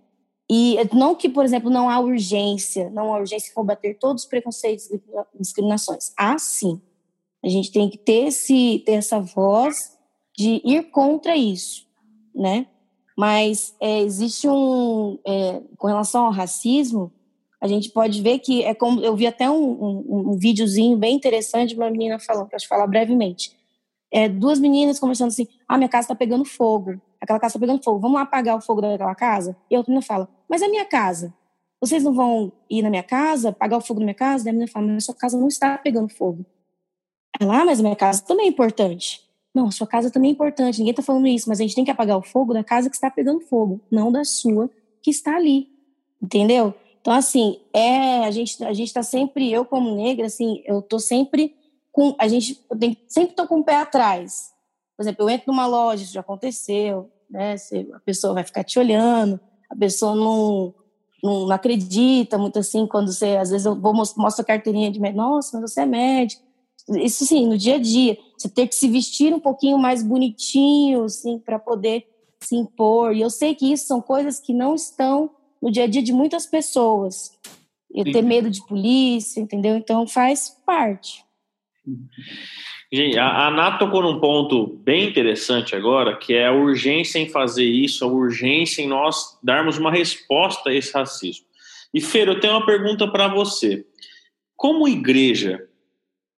E 0.51 0.77
não 0.93 1.15
que, 1.15 1.29
por 1.29 1.45
exemplo, 1.45 1.71
não 1.71 1.89
há 1.89 1.99
urgência, 1.99 2.91
não 2.91 3.15
há 3.15 3.19
urgência 3.19 3.51
em 3.51 3.55
combater 3.55 3.95
todos 3.99 4.25
os 4.25 4.29
preconceitos 4.29 4.91
e 4.91 5.03
discriminações. 5.39 6.13
Há 6.17 6.39
sim. 6.39 6.83
A 7.45 7.49
gente 7.49 7.71
tem 7.71 7.91
que 7.91 7.99
ter, 7.99 8.29
esse, 8.29 8.83
ter 8.87 8.93
essa 8.93 9.21
voz 9.21 9.99
de 10.35 10.63
ir 10.65 10.85
contra 10.85 11.37
isso, 11.37 11.87
né? 12.35 12.67
Mas 13.17 13.77
é, 13.79 14.01
existe 14.01 14.49
um. 14.49 15.19
É, 15.27 15.61
com 15.77 15.87
relação 15.87 16.25
ao 16.25 16.33
racismo, 16.33 17.13
a 17.61 17.69
gente 17.69 17.91
pode 17.91 18.23
ver 18.23 18.39
que 18.39 18.65
é 18.65 18.75
como. 18.75 19.01
Eu 19.03 19.15
vi 19.15 19.27
até 19.27 19.49
um, 19.51 19.63
um, 19.63 20.31
um 20.33 20.39
videozinho 20.39 20.97
bem 20.97 21.15
interessante 21.15 21.75
de 21.75 21.77
uma 21.77 21.91
menina 21.91 22.19
falando, 22.19 22.49
que 22.49 22.55
eu 22.55 22.57
acho 22.57 22.67
falar 22.67 22.87
brevemente. 22.87 23.55
É, 24.11 24.27
duas 24.27 24.59
meninas 24.59 24.99
conversando 24.99 25.29
assim: 25.29 25.47
ah, 25.69 25.77
minha 25.77 25.89
casa 25.89 26.07
está 26.07 26.15
pegando 26.15 26.47
fogo. 26.47 27.01
Aquela 27.21 27.39
casa 27.39 27.53
está 27.53 27.61
pegando 27.61 27.85
fogo. 27.85 28.01
Vamos 28.01 28.17
lá 28.17 28.23
apagar 28.23 28.57
o 28.57 28.61
fogo 28.61 28.81
daquela 28.81 29.15
casa? 29.15 29.55
E 29.71 29.75
a 29.75 29.79
outra 29.79 29.91
menina 29.91 30.05
fala: 30.07 30.29
mas 30.49 30.63
a 30.63 30.69
minha 30.69 30.87
casa? 30.87 31.33
Vocês 31.79 32.03
não 32.03 32.15
vão 32.15 32.51
ir 32.71 32.81
na 32.81 32.89
minha 32.89 33.03
casa, 33.03 33.51
apagar 33.51 33.79
o 33.79 33.83
fogo 33.83 34.01
na 34.01 34.07
minha 34.07 34.15
casa? 34.15 34.49
E 34.49 34.51
a 34.51 34.53
menina 34.53 34.71
fala: 34.71 34.87
mas 34.87 35.05
a 35.05 35.07
sua 35.07 35.15
casa 35.15 35.39
não 35.39 35.49
está 35.49 35.77
pegando 35.77 36.09
fogo. 36.09 36.47
Ela, 37.41 37.63
ah, 37.63 37.65
mas 37.65 37.81
minha 37.81 37.97
casa 37.97 38.23
também 38.23 38.47
é 38.47 38.49
importante. 38.49 39.23
Não, 39.55 39.71
sua 39.71 39.87
casa 39.87 40.11
também 40.11 40.31
é 40.31 40.33
importante, 40.33 40.79
ninguém 40.79 40.91
está 40.91 41.03
falando 41.03 41.29
isso, 41.29 41.49
mas 41.49 41.61
a 41.61 41.63
gente 41.63 41.77
tem 41.77 41.85
que 41.85 41.91
apagar 41.91 42.19
o 42.19 42.23
fogo 42.23 42.53
da 42.53 42.65
casa 42.65 42.91
que 42.91 42.97
está 42.97 43.09
pegando 43.09 43.41
fogo, 43.41 43.81
não 43.91 44.11
da 44.11 44.25
sua 44.25 44.69
que 45.01 45.11
está 45.11 45.37
ali. 45.37 45.69
Entendeu? 46.21 46.75
Então, 47.01 47.13
assim, 47.13 47.61
é, 47.73 48.25
a 48.25 48.31
gente 48.31 48.65
a 48.65 48.73
gente 48.73 48.89
está 48.89 49.03
sempre, 49.03 49.53
eu 49.53 49.65
como 49.65 49.95
negra, 49.95 50.27
assim, 50.27 50.63
eu 50.65 50.83
tô 50.83 50.99
sempre 50.99 51.55
com, 51.93 52.17
a 52.19 52.27
gente 52.27 52.61
tem, 52.81 52.97
sempre 53.07 53.37
tô 53.37 53.47
com 53.47 53.61
o 53.61 53.65
pé 53.65 53.77
atrás. 53.77 54.53
Por 54.97 55.03
exemplo, 55.03 55.25
eu 55.25 55.31
entro 55.31 55.53
numa 55.53 55.67
loja, 55.67 56.03
isso 56.03 56.15
já 56.15 56.21
aconteceu, 56.21 57.11
né? 57.31 57.57
Você, 57.57 57.89
a 57.93 58.01
pessoa 58.01 58.35
vai 58.35 58.43
ficar 58.43 58.65
te 58.65 58.79
olhando, 58.79 59.39
a 59.71 59.77
pessoa 59.77 60.15
não, 60.15 60.75
não, 61.23 61.47
não 61.47 61.55
acredita 61.55 62.39
muito 62.39 62.59
assim, 62.59 62.87
quando 62.87 63.13
você, 63.13 63.37
às 63.37 63.51
vezes 63.51 63.67
eu 63.67 63.79
vou 63.79 63.93
mostro 63.93 64.43
a 64.43 64.45
carteirinha 64.45 64.91
de 64.91 64.99
médico, 64.99 65.23
nossa, 65.23 65.61
mas 65.61 65.71
você 65.71 65.83
é 65.83 65.87
médico, 65.87 66.43
isso 66.89 67.25
sim, 67.25 67.47
no 67.47 67.57
dia 67.57 67.77
a 67.77 67.79
dia, 67.79 68.19
você 68.37 68.49
ter 68.49 68.67
que 68.67 68.75
se 68.75 68.89
vestir 68.89 69.33
um 69.33 69.41
pouquinho 69.41 69.79
mais 69.79 70.03
bonitinho, 70.03 71.05
assim, 71.05 71.39
para 71.39 71.59
poder 71.59 72.07
se 72.41 72.57
impor. 72.57 73.15
E 73.15 73.21
eu 73.21 73.31
sei 73.31 73.55
que 73.55 73.73
isso 73.73 73.87
são 73.87 74.01
coisas 74.01 74.39
que 74.39 74.53
não 74.53 74.75
estão 74.75 75.31
no 75.63 75.71
dia 75.71 75.85
a 75.85 75.87
dia 75.87 76.03
de 76.03 76.13
muitas 76.13 76.47
pessoas. 76.47 77.33
Eu 77.93 78.05
ter 78.05 78.23
medo 78.23 78.51
de 78.51 78.67
polícia, 78.67 79.41
entendeu? 79.41 79.77
Então 79.77 80.07
faz 80.07 80.51
parte. 80.67 81.25
Gente, 82.93 83.19
a 83.19 83.49
Ana 83.49 83.79
tocou 83.79 84.03
num 84.03 84.21
ponto 84.21 84.67
bem 84.67 85.09
interessante 85.09 85.77
agora, 85.77 86.17
que 86.17 86.35
é 86.35 86.47
a 86.47 86.53
urgência 86.53 87.19
em 87.19 87.29
fazer 87.29 87.65
isso, 87.65 88.05
a 88.05 88.09
urgência 88.09 88.83
em 88.83 88.89
nós 88.89 89.39
darmos 89.43 89.79
uma 89.79 89.91
resposta 89.91 90.71
a 90.71 90.75
esse 90.75 90.93
racismo. 90.93 91.47
E 91.93 92.01
Fer, 92.01 92.29
eu 92.29 92.41
tenho 92.41 92.55
uma 92.55 92.67
pergunta 92.67 93.07
para 93.07 93.29
você. 93.29 93.87
Como 94.57 94.89
igreja, 94.89 95.69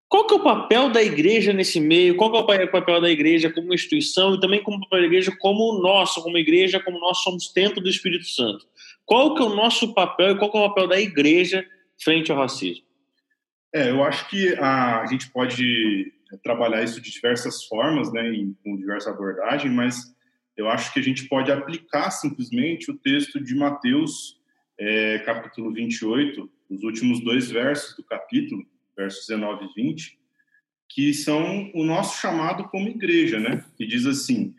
qual 0.09 0.27
que 0.27 0.35
é 0.35 0.37
o 0.37 0.43
papel 0.43 0.91
da 0.91 1.03
igreja 1.03 1.53
nesse 1.53 1.81
meio? 1.81 2.17
Qual 2.17 2.31
que 2.31 2.37
é 2.37 2.65
o 2.65 2.71
papel 2.71 3.01
da 3.01 3.11
igreja 3.11 3.51
como 3.51 3.75
instituição 3.75 4.35
e 4.35 4.41
também 4.41 4.63
como 4.63 4.81
papel 4.81 5.01
da 5.01 5.07
igreja 5.07 5.37
como 5.39 5.81
nosso, 5.81 6.23
como 6.23 6.39
igreja, 6.39 6.79
como 6.79 7.01
nós 7.01 7.19
somos 7.19 7.49
templo 7.49 7.83
do 7.83 7.89
Espírito 7.89 8.27
Santo? 8.27 8.67
Qual 9.05 9.35
que 9.35 9.43
é 9.43 9.47
o 9.47 9.55
nosso 9.55 9.93
papel 9.95 10.31
e 10.31 10.39
qual 10.39 10.51
que 10.51 10.57
é 10.57 10.61
o 10.61 10.69
papel 10.69 10.89
da 10.89 11.01
igreja 11.01 11.67
frente 12.03 12.31
ao 12.31 12.39
racismo? 12.39 12.85
É, 13.75 13.91
eu 13.91 14.03
acho 14.05 14.29
que 14.29 14.55
a, 14.55 15.03
a 15.03 15.07
gente 15.07 15.31
pode 15.31 16.13
trabalhar 16.43 16.83
isso 16.83 17.01
de 17.01 17.11
diversas 17.11 17.65
formas, 17.65 18.13
né, 18.13 18.33
em, 18.33 18.57
com 18.63 18.77
diversas 18.77 19.13
abordagens, 19.13 19.73
mas 19.73 20.15
eu 20.57 20.69
acho 20.69 20.93
que 20.93 21.01
a 21.01 21.03
gente 21.03 21.29
pode 21.29 21.51
aplicar 21.51 22.11
simplesmente 22.11 22.91
o 22.91 22.97
texto 22.97 23.41
de 23.41 23.55
Mateus, 23.55 24.41
é, 24.79 25.19
capítulo 25.21 25.73
28, 25.73 26.51
os 26.71 26.83
últimos 26.83 27.21
dois 27.21 27.51
versos 27.51 27.97
do 27.97 28.05
capítulo, 28.05 28.65
versos 28.97 29.27
19 29.27 29.67
e 29.67 29.83
20, 29.83 30.19
que 30.89 31.13
são 31.13 31.71
o 31.75 31.85
nosso 31.85 32.21
chamado 32.21 32.65
como 32.65 32.89
igreja, 32.89 33.39
né? 33.39 33.65
Que 33.77 33.87
diz 33.87 34.07
assim: 34.07 34.55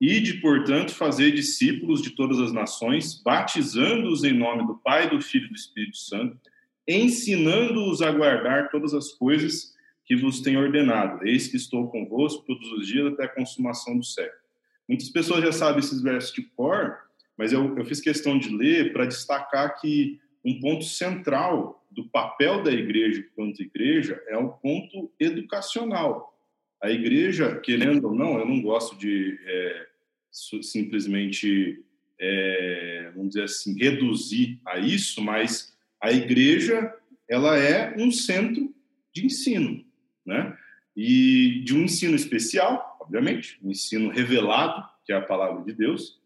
Ide, 0.00 0.34
portanto, 0.40 0.92
fazer 0.92 1.32
discípulos 1.32 2.02
de 2.02 2.10
todas 2.10 2.40
as 2.40 2.52
nações, 2.52 3.20
batizando-os 3.22 4.24
em 4.24 4.32
nome 4.32 4.66
do 4.66 4.76
Pai, 4.78 5.08
do 5.08 5.20
Filho 5.20 5.46
e 5.46 5.48
do 5.50 5.54
Espírito 5.54 5.96
Santo, 5.96 6.38
ensinando-os 6.86 8.02
a 8.02 8.10
guardar 8.10 8.70
todas 8.70 8.94
as 8.94 9.12
coisas 9.12 9.74
que 10.04 10.16
vos 10.16 10.40
tenho 10.40 10.60
ordenado. 10.60 11.26
Eis 11.26 11.48
que 11.48 11.56
estou 11.56 11.88
convosco 11.88 12.44
todos 12.44 12.70
os 12.72 12.86
dias 12.86 13.12
até 13.12 13.24
a 13.24 13.28
consumação 13.28 13.96
do 13.96 14.04
século. 14.04 14.42
Muitas 14.88 15.08
pessoas 15.08 15.44
já 15.44 15.52
sabem 15.52 15.78
esses 15.78 16.02
versos 16.02 16.32
de 16.32 16.42
cor, 16.42 16.98
mas 17.38 17.52
eu, 17.52 17.76
eu 17.78 17.84
fiz 17.84 18.00
questão 18.00 18.38
de 18.38 18.54
ler 18.54 18.92
para 18.92 19.06
destacar 19.06 19.80
que 19.80 20.20
um 20.44 20.60
ponto 20.60 20.84
central 20.84 21.81
do 21.94 22.08
papel 22.08 22.62
da 22.62 22.72
igreja 22.72 23.20
enquanto 23.20 23.62
igreja 23.62 24.20
é 24.28 24.36
o 24.36 24.50
ponto 24.50 25.12
educacional. 25.18 26.36
A 26.82 26.90
igreja, 26.90 27.60
querendo 27.60 28.08
ou 28.08 28.14
não, 28.14 28.38
eu 28.38 28.46
não 28.46 28.60
gosto 28.60 28.96
de 28.96 29.38
é, 29.44 29.86
simplesmente, 30.30 31.82
é, 32.18 33.10
vamos 33.14 33.30
dizer 33.30 33.44
assim, 33.44 33.78
reduzir 33.78 34.60
a 34.66 34.78
isso, 34.78 35.22
mas 35.22 35.76
a 36.00 36.10
igreja 36.10 36.92
ela 37.28 37.56
é 37.58 37.94
um 37.96 38.10
centro 38.10 38.74
de 39.14 39.26
ensino, 39.26 39.84
né? 40.24 40.56
E 40.96 41.62
de 41.64 41.74
um 41.74 41.84
ensino 41.84 42.14
especial, 42.14 42.98
obviamente, 43.00 43.58
um 43.62 43.70
ensino 43.70 44.10
revelado, 44.10 44.86
que 45.04 45.12
é 45.12 45.16
a 45.16 45.22
palavra 45.22 45.64
de 45.64 45.72
Deus, 45.72 46.20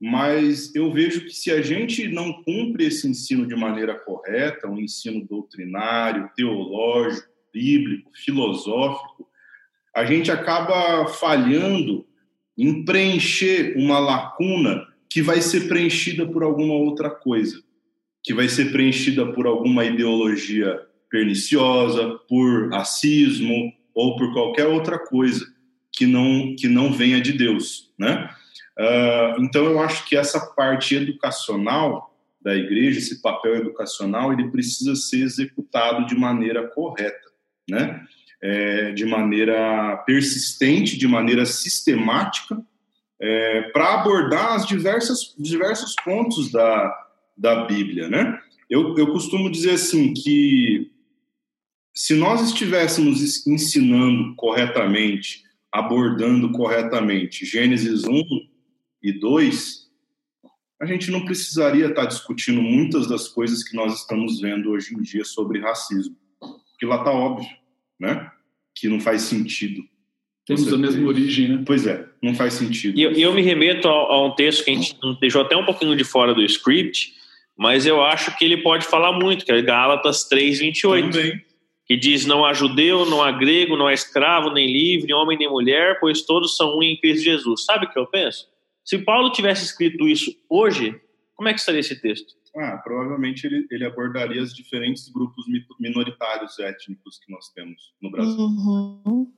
mas 0.00 0.74
eu 0.74 0.90
vejo 0.90 1.26
que 1.26 1.34
se 1.34 1.50
a 1.50 1.60
gente 1.60 2.08
não 2.08 2.42
cumpre 2.42 2.86
esse 2.86 3.06
ensino 3.06 3.46
de 3.46 3.54
maneira 3.54 3.94
correta, 3.94 4.66
um 4.66 4.78
ensino 4.78 5.26
doutrinário, 5.26 6.30
teológico, 6.34 7.28
bíblico, 7.52 8.10
filosófico, 8.14 9.28
a 9.94 10.04
gente 10.06 10.30
acaba 10.30 11.06
falhando 11.06 12.06
em 12.56 12.84
preencher 12.84 13.76
uma 13.76 13.98
lacuna 13.98 14.86
que 15.08 15.20
vai 15.20 15.42
ser 15.42 15.68
preenchida 15.68 16.26
por 16.26 16.42
alguma 16.42 16.74
outra 16.74 17.10
coisa, 17.10 17.60
que 18.22 18.32
vai 18.32 18.48
ser 18.48 18.72
preenchida 18.72 19.30
por 19.32 19.46
alguma 19.46 19.84
ideologia 19.84 20.80
perniciosa, 21.10 22.18
por 22.28 22.70
racismo 22.70 23.72
ou 23.94 24.16
por 24.16 24.32
qualquer 24.32 24.66
outra 24.66 24.98
coisa 24.98 25.44
que 25.92 26.06
não 26.06 26.54
que 26.56 26.68
não 26.68 26.92
venha 26.92 27.20
de 27.20 27.32
Deus, 27.32 27.92
né? 27.98 28.30
Uh, 28.80 29.42
então, 29.42 29.66
eu 29.66 29.78
acho 29.78 30.06
que 30.06 30.16
essa 30.16 30.40
parte 30.54 30.94
educacional 30.94 32.16
da 32.40 32.54
igreja, 32.54 32.98
esse 32.98 33.20
papel 33.20 33.56
educacional, 33.56 34.32
ele 34.32 34.50
precisa 34.50 34.96
ser 34.96 35.20
executado 35.20 36.06
de 36.06 36.14
maneira 36.14 36.66
correta, 36.66 37.28
né? 37.68 38.02
É, 38.42 38.92
de 38.92 39.04
maneira 39.04 39.98
persistente, 40.06 40.96
de 40.96 41.06
maneira 41.06 41.44
sistemática, 41.44 42.58
é, 43.20 43.62
para 43.70 44.00
abordar 44.00 44.54
as 44.54 44.66
diversas 44.66 45.34
diversos 45.38 45.94
pontos 46.02 46.50
da, 46.50 47.06
da 47.36 47.66
Bíblia, 47.66 48.08
né? 48.08 48.40
Eu, 48.70 48.96
eu 48.96 49.12
costumo 49.12 49.50
dizer 49.50 49.72
assim 49.72 50.14
que 50.14 50.90
se 51.94 52.14
nós 52.14 52.40
estivéssemos 52.40 53.46
ensinando 53.46 54.34
corretamente, 54.36 55.42
abordando 55.70 56.50
corretamente 56.52 57.44
Gênesis 57.44 58.04
1 58.04 58.22
e 59.02 59.12
2, 59.12 59.90
a 60.80 60.86
gente 60.86 61.10
não 61.10 61.24
precisaria 61.24 61.86
estar 61.86 62.06
discutindo 62.06 62.62
muitas 62.62 63.06
das 63.06 63.28
coisas 63.28 63.62
que 63.62 63.76
nós 63.76 64.00
estamos 64.00 64.40
vendo 64.40 64.70
hoje 64.70 64.94
em 64.94 65.02
dia 65.02 65.24
sobre 65.24 65.60
racismo. 65.60 66.16
Porque 66.38 66.86
lá 66.86 66.96
está 66.96 67.12
óbvio, 67.12 67.48
né? 67.98 68.30
Que 68.74 68.88
não 68.88 68.98
faz 68.98 69.22
sentido. 69.22 69.82
Temos 70.46 70.72
a 70.72 70.78
mesma 70.78 71.06
origem, 71.06 71.48
né? 71.48 71.62
Pois 71.66 71.86
é, 71.86 72.08
não 72.22 72.34
faz 72.34 72.54
sentido. 72.54 72.98
E 72.98 73.02
eu, 73.02 73.12
eu 73.12 73.34
me 73.34 73.42
remeto 73.42 73.86
a, 73.86 73.92
a, 73.92 74.26
um 74.26 74.34
texto 74.34 74.64
que 74.64 74.70
a 74.70 74.74
gente 74.74 74.96
deixou 75.20 75.42
até 75.42 75.56
um 75.56 75.64
pouquinho 75.64 75.94
de 75.94 76.02
fora 76.02 76.34
do 76.34 76.42
script, 76.42 77.12
mas 77.56 77.84
eu 77.84 78.02
acho 78.02 78.36
que 78.36 78.44
ele 78.44 78.56
pode 78.56 78.86
falar 78.86 79.12
muito, 79.12 79.44
que 79.44 79.52
é 79.52 79.60
Gálatas 79.62 80.26
3:28, 80.28 81.10
Também. 81.10 81.44
que 81.86 81.96
diz: 81.96 82.24
Não 82.24 82.44
há 82.44 82.54
judeu, 82.54 83.04
não 83.04 83.22
há 83.22 83.30
grego, 83.30 83.76
não 83.76 83.86
há 83.86 83.92
escravo, 83.92 84.50
nem 84.50 84.72
livre, 84.72 85.12
homem 85.12 85.38
nem 85.38 85.48
mulher, 85.48 86.00
pois 86.00 86.22
todos 86.22 86.56
são 86.56 86.78
um 86.78 86.82
em 86.82 86.96
Cristo 86.96 87.22
Jesus. 87.22 87.64
Sabe 87.64 87.84
o 87.84 87.90
que 87.90 87.98
eu 87.98 88.06
penso? 88.06 88.48
Se 88.84 88.98
Paulo 88.98 89.30
tivesse 89.32 89.64
escrito 89.64 90.08
isso 90.08 90.30
hoje, 90.48 91.00
como 91.34 91.48
é 91.48 91.52
que 91.52 91.60
estaria 91.60 91.80
esse 91.80 92.00
texto? 92.00 92.34
Ah, 92.56 92.78
provavelmente 92.82 93.46
ele, 93.46 93.66
ele 93.70 93.84
abordaria 93.84 94.42
os 94.42 94.52
diferentes 94.52 95.08
grupos 95.08 95.44
minoritários 95.78 96.58
étnicos 96.58 97.18
que 97.18 97.32
nós 97.32 97.48
temos 97.50 97.94
no 98.02 98.10
Brasil. 98.10 98.38
Uhum. 98.38 99.32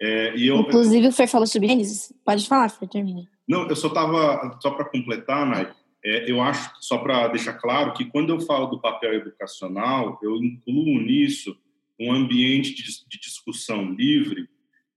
É, 0.00 0.34
eu, 0.36 0.60
Inclusive, 0.60 1.08
o 1.08 1.12
Fer 1.12 1.28
falou 1.28 1.46
sobre 1.46 1.70
eles. 1.70 2.12
Pode 2.24 2.46
falar, 2.46 2.68
Fer, 2.68 2.88
termina. 2.88 3.28
Não, 3.46 3.68
eu 3.68 3.76
só 3.76 3.88
estava, 3.88 4.58
só 4.60 4.70
para 4.70 4.84
completar, 4.84 5.46
Nai, 5.46 5.72
é, 6.04 6.30
eu 6.30 6.40
acho, 6.40 6.72
só 6.80 6.98
para 6.98 7.28
deixar 7.28 7.54
claro, 7.54 7.92
que 7.92 8.04
quando 8.06 8.30
eu 8.30 8.40
falo 8.40 8.66
do 8.66 8.80
papel 8.80 9.14
educacional, 9.14 10.18
eu 10.22 10.36
incluo 10.36 11.00
nisso 11.00 11.56
um 11.98 12.12
ambiente 12.12 12.74
de, 12.74 12.82
de 13.08 13.20
discussão 13.20 13.92
livre, 13.92 14.48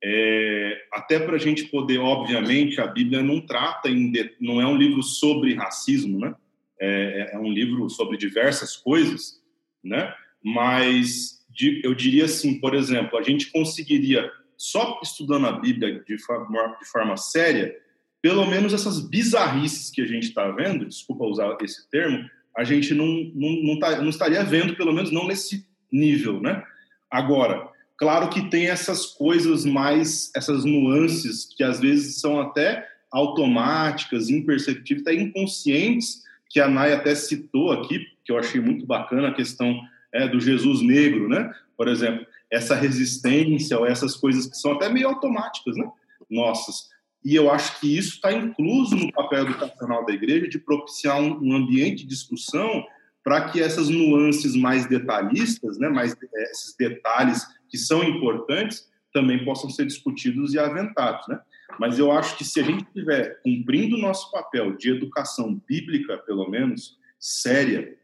é, 0.03 0.81
até 0.91 1.19
para 1.19 1.35
a 1.35 1.39
gente 1.39 1.65
poder, 1.65 1.99
obviamente, 1.99 2.79
a 2.79 2.87
Bíblia 2.87 3.23
não 3.23 3.41
trata, 3.41 3.89
em, 3.89 4.11
não 4.39 4.61
é 4.61 4.67
um 4.67 4.77
livro 4.77 5.01
sobre 5.01 5.53
racismo, 5.53 6.19
né? 6.19 6.35
É, 6.79 7.31
é 7.33 7.39
um 7.39 7.51
livro 7.51 7.89
sobre 7.89 8.17
diversas 8.17 8.75
coisas, 8.75 9.41
né? 9.83 10.13
Mas 10.43 11.43
de, 11.49 11.81
eu 11.83 11.95
diria 11.95 12.25
assim, 12.25 12.59
por 12.59 12.75
exemplo, 12.75 13.17
a 13.17 13.23
gente 13.23 13.51
conseguiria, 13.51 14.29
só 14.57 14.99
estudando 15.01 15.47
a 15.47 15.53
Bíblia 15.53 16.03
de 16.05 16.17
forma, 16.17 16.77
de 16.79 16.87
forma 16.89 17.17
séria, 17.17 17.75
pelo 18.21 18.45
menos 18.45 18.73
essas 18.73 18.99
bizarrices 18.99 19.89
que 19.89 20.01
a 20.01 20.05
gente 20.05 20.23
está 20.23 20.49
vendo, 20.51 20.85
desculpa 20.85 21.25
usar 21.25 21.55
esse 21.61 21.89
termo, 21.89 22.29
a 22.57 22.63
gente 22.63 22.93
não, 22.93 23.05
não, 23.33 23.63
não, 23.63 23.79
tá, 23.79 24.01
não 24.01 24.09
estaria 24.09 24.43
vendo, 24.43 24.75
pelo 24.75 24.93
menos 24.93 25.11
não 25.11 25.27
nesse 25.27 25.65
nível, 25.91 26.41
né? 26.41 26.63
Agora, 27.09 27.69
claro 27.97 28.29
que 28.29 28.49
tem 28.49 28.67
essas 28.67 29.05
coisas 29.05 29.65
mais, 29.65 30.31
essas 30.35 30.63
nuances 30.65 31.45
que 31.45 31.63
às 31.63 31.79
vezes 31.79 32.19
são 32.19 32.39
até 32.39 32.87
automáticas, 33.11 34.29
imperceptíveis, 34.29 35.07
até 35.07 35.15
inconscientes, 35.15 36.23
que 36.49 36.59
a 36.59 36.67
Nay 36.67 36.93
até 36.93 37.15
citou 37.15 37.71
aqui, 37.71 38.05
que 38.23 38.31
eu 38.31 38.37
achei 38.37 38.59
muito 38.59 38.85
bacana 38.85 39.29
a 39.29 39.33
questão 39.33 39.79
é, 40.13 40.27
do 40.27 40.39
Jesus 40.39 40.81
negro, 40.81 41.27
né? 41.27 41.51
Por 41.77 41.87
exemplo, 41.87 42.25
essa 42.51 42.75
resistência 42.75 43.77
ou 43.77 43.85
essas 43.85 44.15
coisas 44.15 44.47
que 44.47 44.57
são 44.57 44.73
até 44.73 44.89
meio 44.89 45.07
automáticas, 45.07 45.75
né? 45.75 45.89
Nossas. 46.29 46.89
E 47.23 47.35
eu 47.35 47.49
acho 47.49 47.79
que 47.79 47.97
isso 47.97 48.15
está 48.15 48.31
incluso 48.31 48.95
no 48.95 49.11
papel 49.11 49.43
educacional 49.43 50.05
da 50.05 50.13
igreja 50.13 50.47
de 50.47 50.59
propiciar 50.59 51.19
um, 51.19 51.55
ambiente 51.55 52.03
de 52.03 52.09
discussão 52.09 52.85
para 53.23 53.49
que 53.49 53.59
essas 53.59 53.89
nuances 53.89 54.55
mais 54.55 54.85
detalhistas, 54.85 55.79
né, 55.79 55.89
mais 55.89 56.13
é, 56.13 56.51
esses 56.51 56.75
detalhes 56.77 57.45
que 57.69 57.77
são 57.77 58.03
importantes, 58.03 58.89
também 59.13 59.43
possam 59.45 59.69
ser 59.69 59.85
discutidos 59.85 60.53
e 60.53 60.59
aventados, 60.59 61.27
né? 61.27 61.39
Mas 61.79 61.97
eu 61.97 62.11
acho 62.11 62.37
que 62.37 62.43
se 62.43 62.59
a 62.59 62.63
gente 62.63 62.83
estiver 62.83 63.41
cumprindo 63.41 63.95
o 63.95 63.99
nosso 63.99 64.29
papel 64.31 64.75
de 64.75 64.91
educação 64.91 65.61
bíblica, 65.67 66.17
pelo 66.19 66.49
menos 66.49 66.97
séria, 67.19 67.97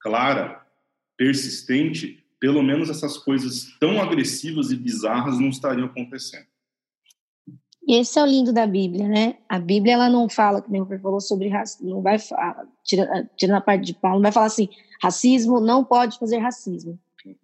clara, 0.00 0.66
persistente, 1.16 2.24
pelo 2.38 2.62
menos 2.62 2.90
essas 2.90 3.16
coisas 3.16 3.76
tão 3.80 4.00
agressivas 4.00 4.70
e 4.70 4.76
bizarras 4.76 5.38
não 5.38 5.48
estariam 5.48 5.86
acontecendo. 5.86 6.46
Esse 7.88 8.18
é 8.18 8.22
o 8.22 8.26
lindo 8.26 8.52
da 8.52 8.66
Bíblia, 8.66 9.08
né? 9.08 9.38
A 9.48 9.58
Bíblia 9.58 9.94
ela 9.94 10.10
não 10.10 10.28
fala, 10.28 10.60
como 10.60 10.82
o 10.82 11.00
falou 11.00 11.20
sobre 11.20 11.48
racismo, 11.48 11.88
não 11.88 12.02
vai 12.02 12.18
tirando 12.84 13.56
a 13.56 13.60
parte 13.62 13.86
de 13.86 13.94
Paulo, 13.94 14.18
não 14.18 14.24
vai 14.24 14.32
falar 14.32 14.46
assim, 14.46 14.68
racismo 15.02 15.58
não 15.58 15.82
pode 15.82 16.18
fazer 16.18 16.36
racismo. 16.36 17.00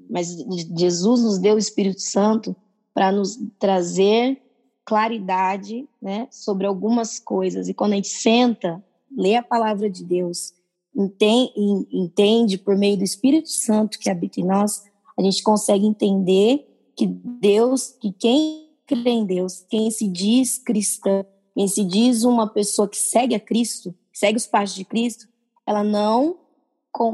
Mas 0.08 0.28
Jesus 0.76 1.22
nos 1.22 1.38
deu 1.38 1.56
o 1.56 1.58
Espírito 1.58 2.00
Santo 2.00 2.54
para 2.92 3.10
nos 3.10 3.38
trazer 3.58 4.40
claridade, 4.84 5.88
né, 6.00 6.28
sobre 6.30 6.66
algumas 6.66 7.18
coisas. 7.18 7.68
E 7.68 7.74
quando 7.74 7.92
a 7.92 7.96
gente 7.96 8.08
senta, 8.08 8.84
lê 9.16 9.34
a 9.34 9.42
palavra 9.42 9.88
de 9.88 10.04
Deus, 10.04 10.52
entende, 10.94 11.52
entende 11.90 12.58
por 12.58 12.76
meio 12.76 12.96
do 12.96 13.04
Espírito 13.04 13.48
Santo 13.48 13.98
que 13.98 14.10
habita 14.10 14.40
em 14.40 14.44
nós, 14.44 14.84
a 15.16 15.22
gente 15.22 15.42
consegue 15.42 15.86
entender 15.86 16.68
que 16.96 17.06
Deus, 17.06 17.96
que 18.00 18.12
quem 18.12 18.70
crê 18.86 19.10
em 19.10 19.24
Deus, 19.24 19.64
quem 19.68 19.90
se 19.90 20.06
diz 20.06 20.58
cristã, 20.58 21.24
quem 21.54 21.66
se 21.66 21.84
diz 21.84 22.24
uma 22.24 22.46
pessoa 22.46 22.88
que 22.88 22.98
segue 22.98 23.34
a 23.34 23.40
Cristo, 23.40 23.94
segue 24.12 24.36
os 24.36 24.46
passos 24.46 24.76
de 24.76 24.84
Cristo, 24.84 25.26
ela 25.66 25.82
não 25.82 26.36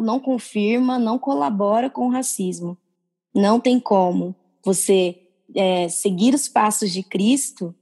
não 0.00 0.20
confirma, 0.20 0.98
não 0.98 1.18
colabora 1.18 1.88
com 1.88 2.06
o 2.06 2.10
racismo. 2.10 2.76
Não 3.34 3.60
tem 3.60 3.78
como 3.78 4.34
você 4.64 5.16
é, 5.54 5.88
seguir 5.88 6.34
os 6.34 6.48
passos 6.48 6.90
de 6.90 7.02
Cristo, 7.02 7.74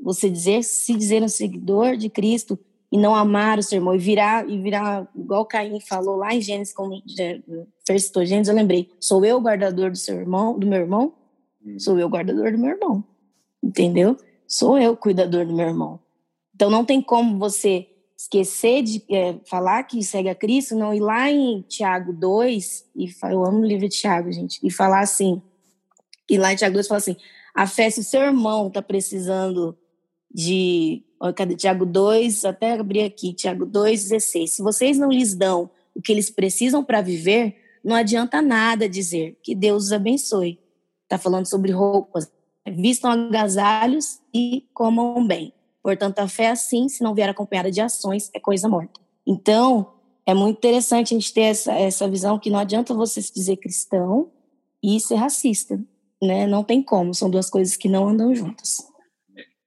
você 0.00 0.28
dizer 0.28 0.64
se 0.64 0.94
dizer 0.94 1.22
um 1.22 1.28
seguidor 1.28 1.96
de 1.96 2.08
Cristo 2.08 2.58
e 2.92 2.98
não 2.98 3.14
amar 3.14 3.58
o 3.58 3.62
seu 3.62 3.78
irmão 3.78 3.94
e 3.94 3.98
virar 3.98 4.48
e 4.48 4.60
virar 4.60 5.08
igual 5.14 5.46
Caim 5.46 5.78
falou 5.80 6.16
lá 6.16 6.34
em 6.34 6.40
Gênesis, 6.40 6.74
como 6.74 7.00
citou 7.06 8.24
Gênesis, 8.24 8.48
eu 8.48 8.54
lembrei, 8.54 8.90
sou 8.98 9.24
eu 9.24 9.36
o 9.36 9.40
guardador 9.40 9.90
do 9.90 9.96
seu 9.96 10.16
irmão, 10.16 10.58
do 10.58 10.66
meu 10.66 10.80
irmão, 10.80 11.14
hum. 11.64 11.78
sou 11.78 11.98
eu 11.98 12.06
o 12.06 12.10
guardador 12.10 12.50
do 12.50 12.58
meu 12.58 12.70
irmão 12.70 13.04
entendeu? 13.62 14.16
Sou 14.46 14.78
eu 14.78 14.96
cuidador 14.96 15.46
do 15.46 15.52
meu 15.52 15.68
irmão. 15.68 16.00
Então 16.54 16.70
não 16.70 16.84
tem 16.84 17.00
como 17.00 17.38
você 17.38 17.88
esquecer 18.20 18.82
de 18.82 19.02
é, 19.10 19.36
falar 19.46 19.82
que 19.84 20.02
segue 20.02 20.28
a 20.28 20.34
Cristo, 20.34 20.76
não 20.76 20.92
ir 20.92 21.00
lá 21.00 21.30
em 21.30 21.62
Tiago 21.62 22.12
2, 22.12 22.84
e 22.94 23.10
eu 23.22 23.46
amo 23.46 23.60
o 23.60 23.64
livro 23.64 23.88
de 23.88 23.96
Tiago, 23.96 24.30
gente, 24.30 24.60
e 24.62 24.70
falar 24.70 25.00
assim, 25.00 25.40
e 26.28 26.36
lá 26.36 26.52
em 26.52 26.56
Tiago 26.56 26.74
2 26.74 26.86
falar 26.86 26.98
assim, 26.98 27.16
a 27.54 27.66
fé, 27.66 27.88
se 27.88 28.00
o 28.00 28.04
seu 28.04 28.20
irmão 28.20 28.68
está 28.68 28.82
precisando 28.82 29.74
de, 30.30 31.02
cadê 31.34 31.56
Tiago 31.56 31.86
2, 31.86 32.44
até 32.44 32.72
abrir 32.72 33.04
aqui, 33.04 33.32
Tiago 33.32 33.64
2, 33.64 34.10
16, 34.10 34.52
se 34.52 34.62
vocês 34.62 34.98
não 34.98 35.10
lhes 35.10 35.34
dão 35.34 35.70
o 35.94 36.02
que 36.02 36.12
eles 36.12 36.28
precisam 36.28 36.84
para 36.84 37.00
viver, 37.00 37.56
não 37.82 37.96
adianta 37.96 38.42
nada 38.42 38.86
dizer 38.86 39.38
que 39.42 39.54
Deus 39.54 39.84
os 39.84 39.92
abençoe. 39.92 40.60
Está 41.04 41.16
falando 41.16 41.46
sobre 41.46 41.72
roupas, 41.72 42.30
vistam 42.68 43.10
agasalhos 43.10 44.20
e 44.32 44.68
comam 44.74 45.26
bem. 45.26 45.54
Portanto, 45.82 46.18
a 46.18 46.28
fé, 46.28 46.50
assim, 46.50 46.88
se 46.88 47.02
não 47.02 47.14
vier 47.14 47.28
acompanhada 47.28 47.70
de 47.70 47.80
ações, 47.80 48.30
é 48.34 48.40
coisa 48.40 48.68
morta. 48.68 49.00
Então, 49.26 49.94
é 50.26 50.34
muito 50.34 50.58
interessante 50.58 51.14
a 51.14 51.18
gente 51.18 51.32
ter 51.32 51.42
essa, 51.42 51.72
essa 51.72 52.08
visão 52.08 52.38
que 52.38 52.50
não 52.50 52.58
adianta 52.58 52.94
você 52.94 53.22
se 53.22 53.32
dizer 53.32 53.56
cristão 53.56 54.30
e 54.82 55.00
ser 55.00 55.16
racista. 55.16 55.80
Né? 56.22 56.46
Não 56.46 56.62
tem 56.62 56.82
como, 56.82 57.14
são 57.14 57.30
duas 57.30 57.48
coisas 57.48 57.76
que 57.76 57.88
não 57.88 58.08
andam 58.08 58.34
juntas. 58.34 58.78